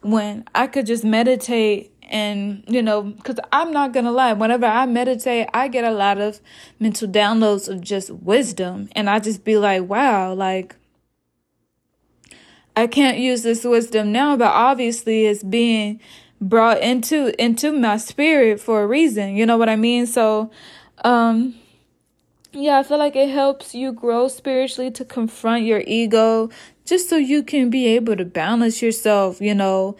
when 0.02 0.46
I 0.56 0.66
could 0.66 0.88
just 0.88 1.04
meditate 1.04 1.92
and 2.12 2.66
you 2.68 2.82
know 2.82 3.04
because 3.04 3.38
i'm 3.54 3.72
not 3.72 3.94
gonna 3.94 4.12
lie 4.12 4.34
whenever 4.34 4.66
i 4.66 4.86
meditate 4.86 5.48
i 5.54 5.70
get 5.70 5.86
a 5.86 5.92
lot 5.92 6.20
of 6.20 6.42
mental 6.78 7.08
downloads 7.08 7.70
of 7.70 7.80
just 7.80 8.10
wisdom 8.10 8.90
and 8.92 9.10
i 9.10 9.18
just 9.18 9.46
be 9.46 9.58
like 9.58 9.84
wow 9.84 10.34
like 10.34 10.76
i 12.76 12.88
can't 12.88 13.18
use 13.18 13.44
this 13.44 13.64
wisdom 13.64 14.12
now 14.12 14.36
but 14.38 14.52
obviously 14.52 15.26
it's 15.26 15.44
being 15.44 16.00
brought 16.42 16.82
into 16.82 17.40
into 17.42 17.72
my 17.72 17.98
spirit 17.98 18.60
for 18.60 18.82
a 18.82 18.88
reason. 18.88 19.36
You 19.36 19.46
know 19.46 19.58
what 19.58 19.70
i 19.70 19.76
mean? 19.76 20.08
So 20.08 20.50
um 21.04 21.56
yeah 22.54 22.80
i 22.80 22.84
feel 22.84 22.98
like 22.98 23.16
it 23.16 23.30
helps 23.30 23.74
you 23.74 23.94
grow 23.94 24.28
spiritually 24.28 24.92
to 24.92 25.06
confront 25.06 25.64
your 25.64 25.82
ego 25.88 26.50
just 26.84 27.10
so 27.10 27.16
you 27.16 27.44
can 27.44 27.70
be 27.70 27.88
able 27.88 28.14
to 28.18 28.26
balance 28.26 28.82
yourself 28.82 29.40
you 29.40 29.56
know 29.56 29.96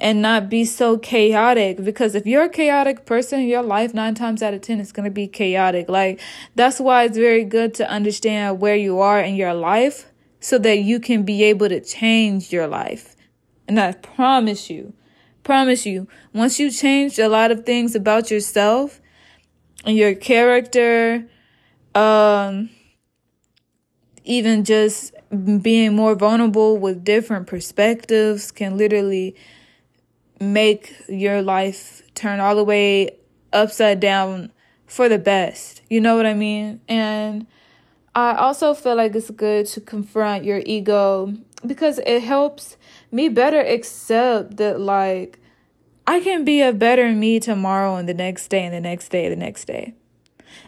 and 0.00 0.20
not 0.20 0.50
be 0.50 0.64
so 0.64 0.98
chaotic. 0.98 1.82
Because 1.82 2.16
if 2.16 2.26
you're 2.26 2.44
a 2.44 2.48
chaotic 2.48 3.06
person 3.06 3.46
your 3.46 3.62
life 3.62 3.94
9 3.94 4.14
times 4.14 4.42
out 4.42 4.52
of 4.52 4.60
10 4.60 4.80
is 4.80 4.92
going 4.92 5.04
to 5.04 5.10
be 5.10 5.28
chaotic. 5.28 5.88
Like 5.88 6.20
that's 6.54 6.80
why 6.80 7.04
it's 7.04 7.16
very 7.16 7.44
good 7.44 7.74
to 7.74 7.88
understand 7.88 8.60
where 8.60 8.76
you 8.76 9.00
are 9.00 9.20
in 9.20 9.36
your 9.36 9.54
life 9.54 10.10
so 10.44 10.58
that 10.58 10.80
you 10.80 11.00
can 11.00 11.22
be 11.22 11.42
able 11.42 11.66
to 11.70 11.80
change 11.80 12.52
your 12.52 12.66
life 12.66 13.16
and 13.66 13.80
I 13.80 13.92
promise 13.92 14.68
you 14.68 14.92
promise 15.42 15.86
you 15.86 16.06
once 16.34 16.60
you 16.60 16.70
change 16.70 17.18
a 17.18 17.28
lot 17.28 17.50
of 17.50 17.64
things 17.64 17.94
about 17.94 18.30
yourself 18.30 19.00
and 19.86 19.96
your 19.96 20.14
character 20.14 21.26
um 21.94 22.68
even 24.24 24.64
just 24.64 25.14
being 25.62 25.96
more 25.96 26.14
vulnerable 26.14 26.76
with 26.76 27.04
different 27.04 27.46
perspectives 27.46 28.52
can 28.52 28.76
literally 28.76 29.34
make 30.40 30.94
your 31.08 31.40
life 31.40 32.02
turn 32.14 32.38
all 32.38 32.54
the 32.54 32.64
way 32.64 33.16
upside 33.50 33.98
down 33.98 34.52
for 34.86 35.08
the 35.08 35.18
best. 35.18 35.80
You 35.88 36.02
know 36.02 36.16
what 36.16 36.26
I 36.26 36.34
mean? 36.34 36.80
And 36.86 37.46
I 38.14 38.34
also 38.34 38.74
feel 38.74 38.94
like 38.96 39.14
it's 39.14 39.30
good 39.30 39.66
to 39.66 39.80
confront 39.80 40.44
your 40.44 40.62
ego 40.64 41.34
because 41.66 41.98
it 42.06 42.22
helps 42.22 42.76
me 43.10 43.28
better 43.28 43.60
accept 43.60 44.56
that, 44.58 44.78
like, 44.80 45.40
I 46.06 46.20
can 46.20 46.44
be 46.44 46.60
a 46.60 46.72
better 46.72 47.12
me 47.12 47.40
tomorrow 47.40 47.96
and 47.96 48.08
the 48.08 48.14
next 48.14 48.48
day 48.48 48.64
and 48.64 48.74
the 48.74 48.80
next 48.80 49.08
day 49.08 49.24
and 49.24 49.32
the 49.32 49.44
next 49.44 49.64
day. 49.64 49.94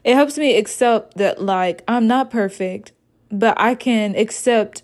It 0.03 0.15
helps 0.15 0.39
me 0.39 0.57
accept 0.57 1.17
that, 1.19 1.41
like, 1.41 1.83
I'm 1.87 2.07
not 2.07 2.31
perfect, 2.31 2.93
but 3.31 3.55
I 3.61 3.75
can 3.75 4.17
accept 4.17 4.83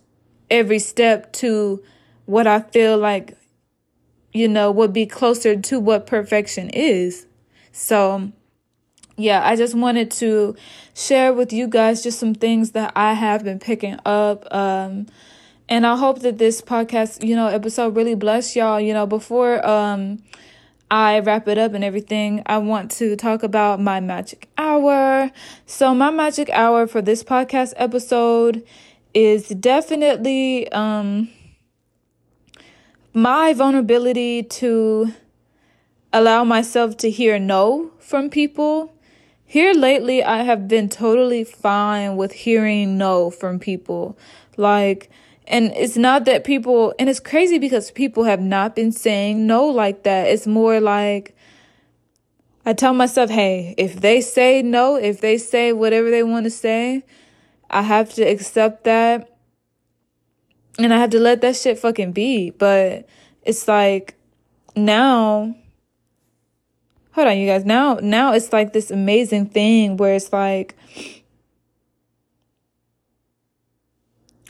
every 0.51 0.79
step 0.79 1.33
to 1.35 1.83
what 2.27 2.47
I 2.47 2.61
feel 2.61 2.97
like, 2.99 3.37
you 4.33 4.47
know, 4.47 4.71
would 4.71 4.93
be 4.93 5.07
closer 5.07 5.57
to 5.57 5.81
what 5.81 6.07
perfection 6.07 6.71
is. 6.71 7.27
So, 7.73 8.31
yeah, 9.23 9.47
I 9.47 9.57
just 9.57 9.75
wanted 9.75 10.11
to 10.13 10.57
share 10.95 11.33
with 11.33 11.53
you 11.53 11.69
guys 11.69 12.03
just 12.03 12.19
some 12.19 12.35
things 12.35 12.73
that 12.73 12.93
I 12.97 13.15
have 13.15 13.45
been 13.45 13.59
picking 13.59 13.99
up. 14.05 14.53
Um, 14.53 15.07
and 15.69 15.87
I 15.87 15.97
hope 15.97 16.21
that 16.21 16.39
this 16.39 16.61
podcast, 16.61 17.27
you 17.27 17.37
know, 17.37 17.47
episode 17.47 17.95
really 17.97 18.15
bless 18.15 18.57
y'all. 18.57 18.81
You 18.81 18.93
know, 18.93 19.07
before 19.07 19.65
um 19.67 20.23
I 20.91 21.21
wrap 21.21 21.49
it 21.49 21.57
up 21.57 21.73
and 21.73 21.83
everything, 21.83 22.43
I 22.45 22.59
want 22.59 22.91
to 22.93 23.17
talk 23.17 23.43
about 23.43 23.81
my 23.81 24.01
magic 24.01 24.49
hour. 24.59 25.31
So 25.65 25.95
my 25.95 26.11
magic 26.11 26.51
hour 26.51 26.87
for 26.87 27.01
this 27.01 27.25
podcast 27.25 27.73
episode 27.77 28.63
is 29.15 29.49
definitely 29.49 30.71
um 30.73 31.31
my 33.15 33.53
vulnerability 33.53 34.43
to 34.43 35.13
allow 36.13 36.45
myself 36.45 36.97
to 36.99 37.11
hear 37.11 37.39
no 37.39 37.91
from 37.99 38.29
people. 38.29 38.93
Here 39.53 39.75
lately, 39.75 40.25
I 40.25 40.45
have 40.45 40.67
been 40.67 40.89
totally 40.89 41.45
fine 41.45 42.17
with 42.17 42.33
hearing 42.33 42.97
no 42.97 43.29
from 43.29 43.59
people. 43.59 44.17
Like, 44.57 45.11
and 45.47 45.73
it's 45.77 45.95
not 45.95 46.25
that 46.25 46.43
people, 46.43 46.95
and 46.99 47.07
it's 47.07 47.21
crazy 47.21 47.59
because 47.59 47.91
people 47.91 48.25
have 48.25 48.41
not 48.41 48.75
been 48.75 48.93
saying 48.93 49.47
no 49.47 49.67
like 49.67 50.05
that. 50.05 50.29
It's 50.29 50.47
more 50.47 50.81
like, 50.81 51.37
I 52.65 52.73
tell 52.73 52.95
myself, 52.95 53.29
hey, 53.29 53.75
if 53.77 54.01
they 54.01 54.23
say 54.23 54.63
no, 54.63 54.97
if 54.97 55.21
they 55.21 55.37
say 55.37 55.75
whatever 55.75 56.11
they 56.11 56.23
want 56.23 56.45
to 56.45 56.51
say, 56.51 57.05
I 57.69 57.83
have 57.83 58.15
to 58.15 58.23
accept 58.23 58.85
that. 58.85 59.37
And 60.79 60.95
I 60.95 60.99
have 60.99 61.11
to 61.11 61.21
let 61.21 61.43
that 61.43 61.57
shit 61.57 61.79
fucking 61.79 62.13
be. 62.13 62.49
But 62.49 63.07
it's 63.43 63.69
like 63.69 64.15
now, 64.75 65.55
hold 67.13 67.29
on, 67.29 67.39
you 67.39 67.47
guys. 67.47 67.65
Now, 67.65 67.99
now 68.03 68.33
it's 68.33 68.53
like 68.53 68.73
this 68.73 68.91
amazing 68.91 69.47
thing 69.47 69.97
where 69.97 70.15
it's 70.15 70.33
like, 70.33 70.77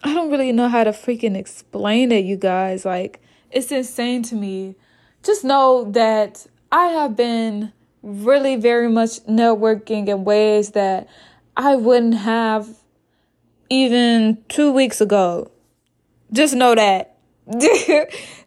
I 0.05 0.14
don't 0.14 0.31
really 0.31 0.53
know 0.53 0.68
how 0.68 0.85
to 0.85 0.90
freaking 0.90 1.37
explain 1.37 2.11
it, 2.11 2.25
you 2.25 2.37
guys. 2.37 2.85
Like, 2.85 3.20
it's 3.51 3.70
insane 3.70 4.22
to 4.25 4.35
me. 4.35 4.75
Just 5.22 5.44
know 5.44 5.85
that 5.92 6.46
I 6.72 6.87
have 6.87 7.16
been 7.16 7.72
really 8.03 8.57
very 8.57 8.88
much 8.88 9.20
networking 9.27 10.09
in 10.09 10.25
ways 10.25 10.70
that 10.70 11.07
I 11.57 11.77
wouldn't 11.77 12.14
have 12.14 12.68
even 13.70 14.42
two 14.48 14.72
weeks 14.72 15.01
ago. 15.01 15.51
Just 16.33 16.55
know 16.55 16.75
that. 16.75 17.16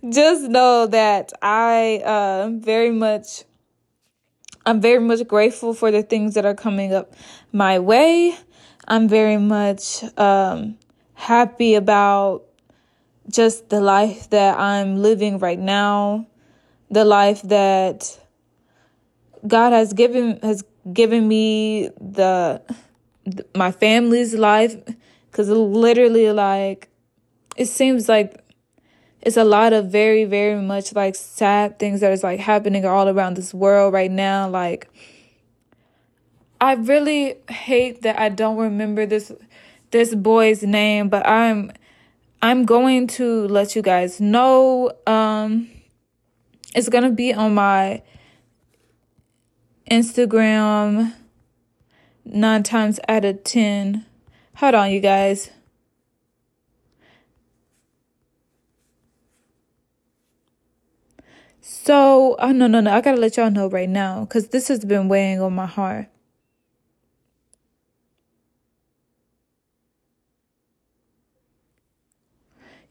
Just 0.10 0.44
know 0.50 0.88
that 0.88 1.34
I 1.42 2.02
uh, 2.06 2.50
very 2.54 2.92
much, 2.92 3.44
I'm 4.66 4.82
very 4.82 5.00
much 5.00 5.28
grateful 5.28 5.74
for 5.74 5.92
the 5.92 6.02
things 6.02 6.34
that 6.34 6.46
are 6.46 6.56
coming 6.56 6.94
up 6.94 7.14
my 7.52 7.80
way. 7.80 8.36
I'm 8.88 9.08
very 9.08 9.38
much 9.38 10.04
um, 10.18 10.78
happy 11.14 11.76
about 11.76 12.44
just 13.30 13.70
the 13.70 13.82
life 13.82 14.30
that 14.32 14.60
I'm 14.60 15.02
living 15.02 15.40
right 15.40 15.60
now, 15.60 16.28
the 16.90 17.06
life 17.06 17.42
that 17.44 18.20
God 19.48 19.74
has 19.74 19.94
given 19.94 20.40
has 20.42 20.64
given 20.92 21.28
me 21.28 21.90
the 22.00 22.62
my 23.56 23.72
family's 23.72 24.34
life 24.34 24.76
cuz 25.32 25.50
literally 25.50 26.32
like 26.32 26.90
it 27.58 27.66
seems 27.66 28.08
like 28.08 28.45
it's 29.26 29.38
a 29.38 29.44
lot 29.44 29.74
of 29.74 29.88
very 29.92 30.24
very 30.24 30.62
much 30.62 30.94
like 30.94 31.16
sad 31.16 31.78
things 31.80 32.00
that 32.02 32.12
is 32.12 32.24
like 32.24 32.40
happening 32.40 32.86
all 32.86 33.10
around 33.10 33.36
this 33.36 33.54
world 33.54 33.94
right 33.94 34.12
now 34.12 34.48
like 34.48 34.88
I 36.60 36.74
really 36.74 37.36
hate 37.50 38.02
that 38.04 38.18
I 38.18 38.30
don't 38.30 38.58
remember 38.58 39.06
this 39.06 39.32
this 39.92 40.16
boy's 40.16 40.64
name, 40.64 41.10
but 41.10 41.28
I'm 41.28 41.72
I'm 42.42 42.66
going 42.66 43.08
to 43.08 43.48
let 43.48 43.76
you 43.76 43.82
guys 43.82 44.20
know. 44.20 44.92
Um 45.06 45.70
it's 46.74 46.90
gonna 46.90 47.12
be 47.12 47.34
on 47.34 47.54
my 47.54 48.02
Instagram 49.90 51.14
nine 52.24 52.64
times 52.64 53.00
out 53.08 53.26
of 53.26 53.44
ten. 53.44 54.06
Hold 54.56 54.76
on, 54.76 54.92
you 54.92 55.02
guys. 55.02 55.52
So, 61.68 62.36
oh 62.40 62.52
no, 62.52 62.68
no, 62.68 62.80
no, 62.80 62.94
I 62.94 63.02
gotta 63.02 63.18
let 63.18 63.38
y'all 63.38 63.50
know 63.50 63.68
right 63.68 63.90
now 63.90 64.22
because 64.22 64.50
this 64.50 64.68
has 64.68 64.86
been 64.86 65.08
weighing 65.08 65.42
on 65.42 65.54
my 65.54 65.66
heart. 65.66 66.08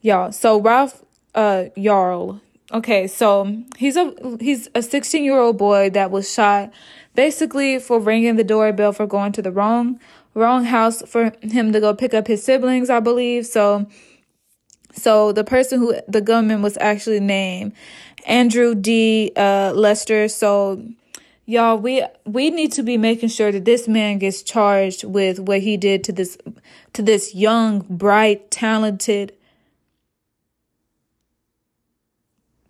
y'all. 0.05 0.31
So 0.31 0.61
Ralph 0.61 1.03
uh 1.35 1.65
Yarl. 1.77 2.41
Okay, 2.73 3.07
so 3.07 3.63
he's 3.77 3.97
a 3.97 4.15
he's 4.41 4.69
a 4.75 4.83
16 4.83 5.25
year 5.25 5.39
old 5.39 5.59
boy 5.59 5.91
that 5.91 6.11
was 6.11 6.33
shot 6.33 6.73
basically 7.15 7.79
for 7.79 7.99
ringing 7.99 8.37
the 8.37 8.45
doorbell 8.45 8.93
for 8.93 9.07
going 9.07 9.33
to 9.33 9.43
the 9.43 9.51
wrong 9.53 9.99
wrong 10.35 10.65
house 10.65 11.03
for 11.03 11.33
him 11.43 11.73
to 11.73 11.81
go 11.81 11.95
pick 11.95 12.13
up 12.15 12.27
his 12.27 12.45
siblings, 12.45 12.91
I 12.91 13.01
believe. 13.01 13.47
So 13.47 13.87
so 14.93 15.33
the 15.33 15.45
person 15.45 15.81
who 15.81 15.97
the 16.07 16.21
gunman 16.21 16.63
was 16.63 16.79
actually 16.81 17.21
named 17.21 17.73
Andrew 18.25 18.75
D. 18.75 19.33
Uh, 19.37 19.73
Lester. 19.75 20.29
So 20.29 20.83
y'all, 21.47 21.79
we 21.79 22.05
we 22.25 22.51
need 22.51 22.73
to 22.73 22.83
be 22.83 22.97
making 22.97 23.29
sure 23.29 23.53
that 23.53 23.65
this 23.65 23.87
man 23.87 24.19
gets 24.19 24.43
charged 24.43 25.05
with 25.05 25.39
what 25.39 25.61
he 25.61 25.77
did 25.77 26.05
to 26.05 26.13
this 26.13 26.39
to 26.95 27.03
this 27.03 27.35
young, 27.35 27.81
bright, 27.89 28.51
talented 28.51 29.35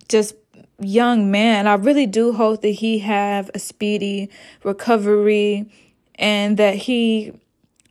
just 0.08 0.34
young 0.78 1.30
man. 1.30 1.66
I 1.66 1.74
really 1.74 2.06
do 2.06 2.32
hope 2.32 2.62
that 2.62 2.68
he 2.68 3.00
have 3.00 3.50
a 3.54 3.58
speedy 3.58 4.30
recovery 4.62 5.70
and 6.16 6.56
that 6.56 6.74
he 6.74 7.32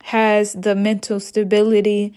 has 0.04 0.52
the 0.52 0.74
mental 0.74 1.20
stability 1.20 2.14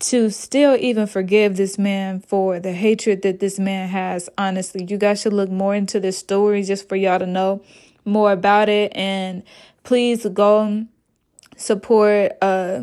to 0.00 0.30
still 0.30 0.76
even 0.76 1.06
forgive 1.06 1.56
this 1.56 1.78
man 1.78 2.20
for 2.20 2.60
the 2.60 2.72
hatred 2.72 3.22
that 3.22 3.40
this 3.40 3.58
man 3.58 3.88
has. 3.88 4.28
Honestly, 4.38 4.84
you 4.88 4.96
guys 4.96 5.20
should 5.20 5.32
look 5.32 5.50
more 5.50 5.74
into 5.74 5.98
this 5.98 6.18
story 6.18 6.62
just 6.62 6.88
for 6.88 6.96
y'all 6.96 7.18
to 7.18 7.26
know 7.26 7.62
more 8.04 8.32
about 8.32 8.68
it. 8.68 8.92
And 8.94 9.42
please 9.82 10.24
go 10.26 10.86
support 11.56 12.32
uh, 12.40 12.82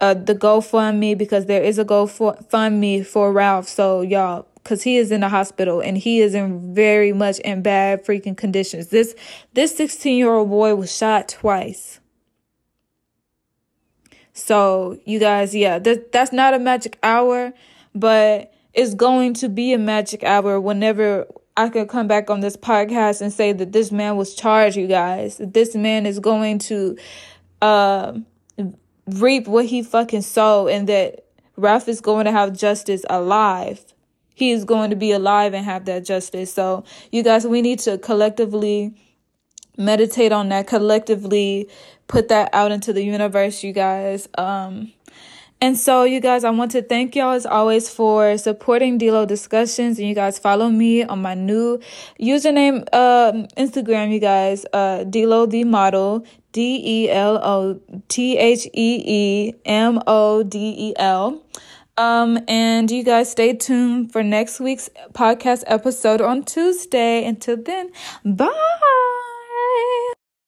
uh, 0.00 0.14
the 0.14 0.34
GoFundMe 0.34 1.16
because 1.16 1.46
there 1.46 1.62
is 1.62 1.78
a 1.78 1.84
GoFundMe 1.84 3.06
for 3.06 3.32
Ralph. 3.32 3.68
So 3.68 4.00
y'all 4.00 4.46
because 4.64 4.82
he 4.82 4.96
is 4.96 5.12
in 5.12 5.20
the 5.20 5.28
hospital 5.28 5.80
and 5.80 5.98
he 5.98 6.20
is 6.22 6.34
in 6.34 6.74
very 6.74 7.12
much 7.12 7.38
in 7.40 7.60
bad 7.60 8.04
freaking 8.04 8.36
conditions. 8.36 8.88
This 8.88 9.14
this 9.52 9.76
16 9.76 10.16
year 10.16 10.32
old 10.32 10.48
boy 10.48 10.74
was 10.74 10.94
shot 10.94 11.28
twice. 11.28 12.00
So 14.34 14.98
you 15.04 15.18
guys, 15.18 15.54
yeah, 15.54 15.78
that 15.78 16.12
that's 16.12 16.32
not 16.32 16.54
a 16.54 16.58
magic 16.58 16.98
hour, 17.02 17.52
but 17.94 18.52
it's 18.74 18.94
going 18.94 19.34
to 19.34 19.48
be 19.48 19.72
a 19.72 19.78
magic 19.78 20.22
hour 20.22 20.60
whenever 20.60 21.26
I 21.56 21.68
can 21.68 21.86
come 21.88 22.08
back 22.08 22.28
on 22.28 22.40
this 22.40 22.56
podcast 22.56 23.22
and 23.22 23.32
say 23.32 23.52
that 23.52 23.72
this 23.72 23.90
man 23.90 24.16
was 24.16 24.34
charged, 24.34 24.76
you 24.76 24.88
guys. 24.88 25.40
This 25.40 25.74
man 25.74 26.04
is 26.04 26.18
going 26.18 26.58
to 26.60 26.96
uh, 27.62 28.18
reap 29.06 29.46
what 29.48 29.66
he 29.66 29.82
fucking 29.82 30.22
sowed 30.22 30.68
and 30.68 30.88
that 30.88 31.24
Ralph 31.56 31.88
is 31.88 32.00
going 32.00 32.26
to 32.26 32.32
have 32.32 32.52
justice 32.52 33.04
alive 33.08 33.84
he 34.34 34.50
is 34.50 34.64
going 34.64 34.90
to 34.90 34.96
be 34.96 35.12
alive 35.12 35.54
and 35.54 35.64
have 35.64 35.84
that 35.84 36.04
justice. 36.04 36.52
So, 36.52 36.84
you 37.12 37.22
guys, 37.22 37.46
we 37.46 37.62
need 37.62 37.78
to 37.80 37.98
collectively 37.98 38.94
meditate 39.76 40.32
on 40.32 40.48
that, 40.50 40.66
collectively 40.66 41.68
put 42.08 42.28
that 42.28 42.50
out 42.52 42.72
into 42.72 42.92
the 42.92 43.02
universe, 43.02 43.62
you 43.62 43.72
guys. 43.72 44.28
Um, 44.36 44.92
and 45.60 45.78
so, 45.78 46.04
you 46.04 46.20
guys, 46.20 46.44
I 46.44 46.50
want 46.50 46.72
to 46.72 46.82
thank 46.82 47.16
y'all 47.16 47.32
as 47.32 47.46
always 47.46 47.88
for 47.88 48.36
supporting 48.36 48.98
Delo 48.98 49.24
Discussions. 49.24 49.98
And 49.98 50.06
you 50.06 50.14
guys 50.14 50.38
follow 50.38 50.68
me 50.68 51.04
on 51.04 51.22
my 51.22 51.34
new 51.34 51.80
username, 52.20 52.86
uh, 52.92 53.32
Instagram, 53.56 54.12
you 54.12 54.20
guys, 54.20 54.66
uh, 54.72 55.04
Delo 55.04 55.46
the 55.46 55.64
Model, 55.64 56.26
D 56.52 56.82
E 56.84 57.10
L 57.10 57.38
O 57.42 57.80
T 58.08 58.36
H 58.36 58.66
E 58.66 59.02
E 59.06 59.54
M 59.64 60.02
O 60.06 60.42
D 60.42 60.74
E 60.76 60.94
L. 60.96 61.42
Um, 61.96 62.40
and 62.48 62.90
you 62.90 63.04
guys 63.04 63.30
stay 63.30 63.54
tuned 63.54 64.12
for 64.12 64.22
next 64.22 64.60
week's 64.60 64.90
podcast 65.12 65.62
episode 65.66 66.20
on 66.20 66.42
Tuesday. 66.42 67.24
Until 67.24 67.56
then, 67.56 67.90
bye. 68.24 68.50